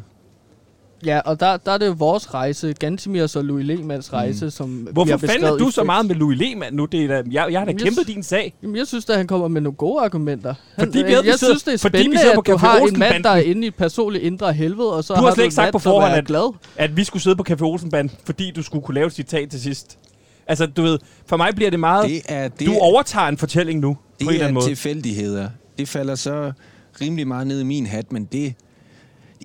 Ja, 1.06 1.20
og 1.24 1.40
der, 1.40 1.56
der 1.56 1.72
er 1.72 1.78
det 1.78 1.86
jo 1.86 1.94
vores 1.98 2.34
rejse, 2.34 2.72
Gantemirs 2.78 3.36
og 3.36 3.44
Louis 3.44 3.66
Lehmanns 3.66 4.12
rejse, 4.12 4.44
mm. 4.44 4.50
som 4.50 4.86
vi 4.86 4.90
Hvorfor 4.92 5.10
har 5.12 5.18
fanden 5.18 5.44
er 5.44 5.56
du 5.56 5.70
så 5.70 5.84
meget 5.84 6.06
med 6.06 6.14
Louis 6.14 6.38
Lehmann 6.38 6.76
nu? 6.76 6.84
Det 6.84 7.04
er 7.04 7.08
da, 7.08 7.14
jeg, 7.14 7.24
jeg 7.32 7.42
har 7.42 7.48
da 7.50 7.52
Jamen, 7.52 7.68
jeg 7.68 7.78
kæmpet 7.78 8.02
s- 8.04 8.06
din 8.06 8.22
sag. 8.22 8.54
Jamen, 8.62 8.76
jeg 8.76 8.86
synes, 8.86 9.10
at 9.10 9.16
han 9.16 9.26
kommer 9.26 9.48
med 9.48 9.60
nogle 9.60 9.76
gode 9.76 10.04
argumenter. 10.04 10.54
Han, 10.76 10.86
Fordi 10.86 10.98
vi 10.98 11.04
jeg, 11.04 11.24
jeg 11.26 11.34
sidder- 11.34 11.36
synes, 11.54 11.62
det 11.62 11.74
er 11.74 11.78
fordi 11.78 11.96
vi 11.98 12.02
spændende, 12.04 12.30
at 12.32 12.36
du 12.46 12.52
Café 12.52 12.56
har 12.56 12.78
en 12.78 12.98
mand, 12.98 13.24
der 13.24 13.30
er 13.30 13.36
inde 13.40 13.64
i 13.64 13.66
et 13.66 13.74
personligt 13.74 14.24
indre 14.24 14.52
helvede, 14.52 14.92
og 14.92 15.04
så 15.04 15.14
Du 15.14 15.18
har 15.20 15.26
har 15.26 15.30
slet 15.34 15.36
du 15.36 15.42
ikke 15.42 15.54
sagt 15.54 15.64
mand, 15.66 15.72
på 15.72 15.78
forhånd, 15.78 16.12
er 16.12 16.16
at- 16.16 16.26
glad. 16.26 16.52
at 16.76 16.96
vi 16.96 17.04
skulle 17.04 17.22
sidde 17.22 17.36
på 17.36 17.44
Café 17.50 17.62
Olsenband, 17.62 18.10
fordi 18.24 18.50
du 18.56 18.62
skulle 18.62 18.84
kunne 18.84 18.94
lave 18.94 19.06
et 19.06 19.12
citat 19.12 19.50
til 19.50 19.60
sidst. 19.60 19.98
Altså, 20.46 20.66
du 20.66 20.82
ved, 20.82 20.98
for 21.26 21.36
mig 21.36 21.54
bliver 21.54 21.70
det 21.70 21.80
meget... 21.80 22.08
Det 22.08 22.20
er, 22.28 22.48
det 22.48 22.66
du 22.66 22.72
er, 22.72 22.78
overtager 22.80 23.26
en 23.28 23.36
fortælling 23.38 23.80
nu, 23.80 23.94
på 23.94 23.98
en 24.20 24.26
det 24.26 24.32
eller 24.34 24.46
anden 24.46 24.56
er 24.56 24.60
måde. 24.60 24.66
tilfældigheder. 24.70 25.48
Det 25.78 25.88
falder 25.88 26.14
så 26.14 26.52
rimelig 27.00 27.28
meget 27.28 27.46
ned 27.46 27.60
i 27.60 27.64
min 27.64 27.86
hat, 27.86 28.12
men 28.12 28.24
det 28.24 28.54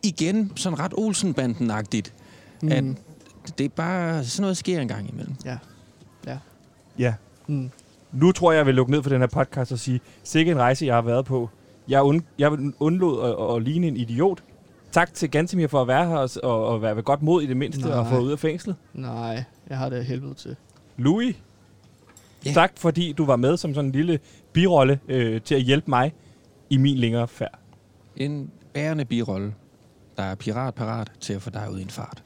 igen 0.06 0.52
sådan 0.56 0.80
ret 0.80 0.94
Olsenbanden-agtigt. 0.94 2.13
Mm. 2.62 2.72
At 2.72 2.84
det 3.58 3.65
er 3.65 3.70
bare 3.70 4.24
sådan 4.24 4.41
noget 4.41 4.58
sker 4.58 4.82
en 4.82 4.88
gang 4.88 5.10
imellem. 5.10 5.36
Ja. 5.46 5.58
Mm. 7.48 7.70
Nu 8.12 8.32
tror 8.32 8.52
jeg, 8.52 8.58
jeg 8.58 8.65
vil 8.65 8.76
lukke 8.76 8.91
ned 8.91 9.04
for 9.04 9.10
den 9.10 9.20
her 9.20 9.28
podcast 9.28 9.72
og 9.72 9.80
sige, 9.80 10.02
sikke 10.24 10.52
en 10.52 10.58
rejse, 10.58 10.86
jeg 10.86 10.96
har 10.96 11.02
været 11.02 11.26
på. 11.26 11.50
Jeg, 11.88 12.02
und, 12.02 12.22
jeg 12.39 12.52
undlod 12.80 13.30
at, 13.30 13.56
at, 13.56 13.63
ligne 13.63 13.88
en 13.88 13.98
idiot. 13.98 14.44
Tak 14.91 15.13
til 15.13 15.32
Gantemir 15.32 15.68
for 15.68 15.82
at 15.82 15.88
være 15.88 16.08
her 16.08 16.15
og, 16.15 16.30
og, 16.44 16.68
og 16.68 16.82
være 16.82 16.96
ved 16.96 17.04
godt 17.04 17.22
mod 17.22 17.41
i 17.44 17.46
det 17.46 17.58
mindste 17.58 17.82
Nej. 17.82 17.98
og 17.98 18.08
få 18.08 18.20
ud 18.20 18.32
af 18.32 18.39
fængslet. 18.39 18.76
Nej, 18.94 19.44
jeg 19.70 19.78
har 19.78 19.89
det 19.89 20.06
helvede 20.06 20.34
til. 20.34 20.56
Louis, 20.98 21.36
Ja. 22.46 22.52
tak 22.54 22.72
fordi 22.76 23.12
du 23.12 23.26
var 23.26 23.36
med 23.36 23.58
som 23.58 23.74
sådan 23.74 23.86
en 23.86 23.91
lille 23.91 24.20
birolle 24.54 25.00
øh, 25.08 25.41
til 25.41 25.56
at 25.56 25.62
hjælpe 25.62 25.89
mig 25.89 26.13
i 26.70 26.78
min 26.78 26.98
længere 26.98 27.28
færd. 27.28 27.60
En 28.15 28.52
bærende 28.74 29.06
birolle, 29.06 29.54
der 30.17 30.23
er 30.23 30.36
pirat 30.36 30.75
parat 30.75 31.12
til 31.19 31.34
at 31.34 31.41
få 31.41 31.49
dig 31.49 31.71
ud 31.71 31.80
i 31.80 31.82
en 31.82 31.89
fart. 31.89 32.23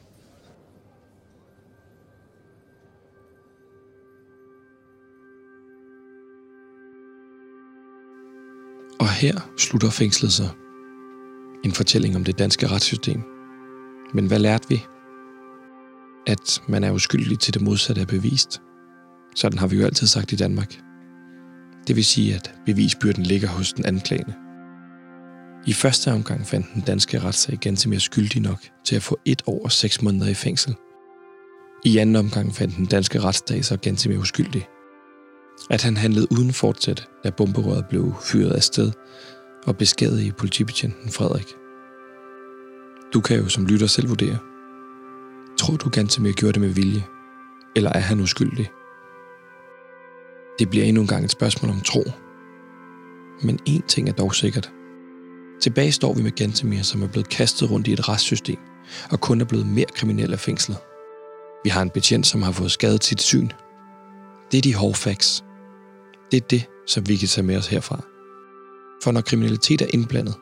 Og 9.00 9.08
her 9.08 9.50
slutter 9.58 9.90
fængslet 9.90 10.32
sig. 10.32 10.50
En 11.64 11.72
fortælling 11.72 12.16
om 12.16 12.24
det 12.24 12.38
danske 12.38 12.66
retssystem. 12.66 13.22
Men 14.14 14.26
hvad 14.26 14.38
lærte 14.38 14.68
vi? 14.68 14.82
At 16.26 16.62
man 16.68 16.84
er 16.84 16.90
uskyldig 16.90 17.38
til 17.38 17.54
det 17.54 17.62
modsatte 17.62 18.02
er 18.02 18.06
bevist. 18.06 18.62
Sådan 19.36 19.58
har 19.58 19.66
vi 19.66 19.76
jo 19.76 19.84
altid 19.84 20.06
sagt 20.06 20.32
i 20.32 20.36
Danmark. 20.36 20.80
Det 21.86 21.96
vil 21.96 22.04
sige, 22.04 22.34
at 22.34 22.54
bevisbyrden 22.66 23.22
ligger 23.22 23.48
hos 23.48 23.72
den 23.72 23.84
anklagende. 23.84 24.49
I 25.66 25.72
første 25.72 26.12
omgang 26.12 26.46
fandt 26.46 26.66
den 26.74 26.82
danske 26.82 27.18
retssag 27.18 27.58
Gantemir 27.58 27.98
skyldig 27.98 28.42
nok 28.42 28.58
til 28.84 28.96
at 28.96 29.02
få 29.02 29.18
et 29.24 29.42
år 29.46 29.64
og 29.64 29.72
seks 29.72 30.02
måneder 30.02 30.30
i 30.30 30.34
fængsel. 30.34 30.76
I 31.84 31.98
anden 31.98 32.16
omgang 32.16 32.54
fandt 32.54 32.76
den 32.76 32.86
danske 32.86 33.20
retssag 33.20 33.64
så 33.64 33.76
Gantemir 33.76 34.18
uskyldig. 34.18 34.68
At 35.70 35.82
han 35.82 35.96
handlede 35.96 36.26
uden 36.32 36.52
fortsæt, 36.52 37.08
da 37.24 37.30
bomberøret 37.30 37.86
blev 37.90 38.14
fyret 38.22 38.50
af 38.50 38.62
sted 38.62 38.92
og 39.66 39.76
beskadigede 39.76 40.32
politibetjenten 40.32 41.10
Frederik. 41.10 41.46
Du 43.14 43.20
kan 43.20 43.36
jo 43.36 43.48
som 43.48 43.66
lytter 43.66 43.86
selv 43.86 44.08
vurdere. 44.08 44.38
Tror 45.58 45.76
du 45.76 45.90
Gantemir 45.90 46.32
gjorde 46.32 46.52
det 46.52 46.60
med 46.60 46.68
vilje? 46.68 47.04
Eller 47.76 47.90
er 47.90 48.00
han 48.00 48.20
uskyldig? 48.20 48.70
Det 50.58 50.70
bliver 50.70 50.84
endnu 50.84 51.02
en 51.02 51.08
gang 51.08 51.24
et 51.24 51.30
spørgsmål 51.30 51.70
om 51.70 51.80
tro. 51.80 52.02
Men 53.42 53.58
én 53.68 53.86
ting 53.86 54.08
er 54.08 54.12
dog 54.12 54.34
sikkert. 54.34 54.72
Tilbage 55.60 55.92
står 55.92 56.14
vi 56.14 56.22
med 56.22 56.30
Gantemir, 56.30 56.82
som 56.82 57.02
er 57.02 57.06
blevet 57.06 57.28
kastet 57.28 57.70
rundt 57.70 57.88
i 57.88 57.92
et 57.92 58.08
retssystem, 58.08 58.58
og 59.10 59.20
kun 59.20 59.40
er 59.40 59.44
blevet 59.44 59.66
mere 59.66 59.86
kriminel 59.94 60.32
af 60.32 60.38
fængslet. 60.38 60.78
Vi 61.64 61.70
har 61.70 61.82
en 61.82 61.90
betjent, 61.90 62.26
som 62.26 62.42
har 62.42 62.52
fået 62.52 62.72
skadet 62.72 63.04
sit 63.04 63.22
syn. 63.22 63.48
Det 64.52 64.58
er 64.58 64.62
de 64.62 64.74
hårde 64.74 64.94
facts. 64.94 65.44
Det 66.30 66.36
er 66.36 66.46
det, 66.50 66.64
som 66.86 67.08
vi 67.08 67.16
kan 67.16 67.28
tage 67.28 67.46
med 67.46 67.56
os 67.56 67.66
herfra. 67.66 68.00
For 69.02 69.12
når 69.12 69.20
kriminalitet 69.20 69.82
er 69.82 69.86
indblandet, 69.94 70.34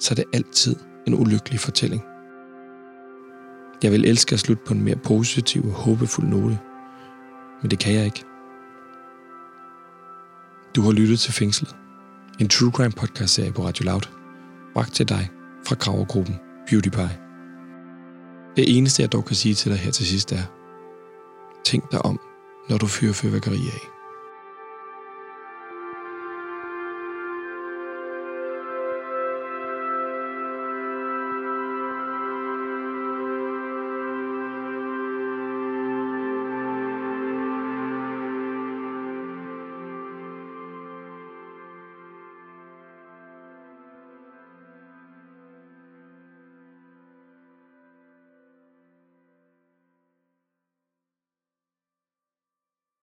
så 0.00 0.08
er 0.10 0.14
det 0.14 0.24
altid 0.32 0.76
en 1.06 1.14
ulykkelig 1.14 1.60
fortælling. 1.60 2.02
Jeg 3.82 3.92
vil 3.92 4.04
elske 4.04 4.32
at 4.32 4.40
slutte 4.40 4.62
på 4.66 4.74
en 4.74 4.82
mere 4.82 4.96
positiv 4.96 5.64
og 5.64 5.72
håbefuld 5.72 6.26
note, 6.26 6.58
men 7.62 7.70
det 7.70 7.78
kan 7.78 7.94
jeg 7.94 8.04
ikke. 8.04 8.24
Du 10.76 10.82
har 10.82 10.92
lyttet 10.92 11.20
til 11.20 11.32
Fængslet, 11.32 11.76
en 12.40 12.48
true 12.48 12.70
crime 12.70 12.92
podcast 12.92 13.34
serie 13.34 13.52
på 13.52 13.66
Radio 13.66 13.84
Loud, 13.84 14.21
bragt 14.74 14.94
til 14.94 15.08
dig 15.08 15.30
fra 15.66 15.74
Gravergruppen 15.74 16.40
Beauty 16.70 16.88
Pie. 16.88 17.18
Det 18.56 18.76
eneste, 18.76 19.02
jeg 19.02 19.12
dog 19.12 19.24
kan 19.24 19.36
sige 19.36 19.54
til 19.54 19.70
dig 19.70 19.78
her 19.78 19.90
til 19.90 20.06
sidst 20.06 20.32
er, 20.32 20.44
tænk 21.64 21.92
dig 21.92 22.04
om, 22.04 22.20
når 22.68 22.78
du 22.78 22.86
fyrer 22.86 23.12
fyrværkeri 23.12 23.56
af. 23.56 24.01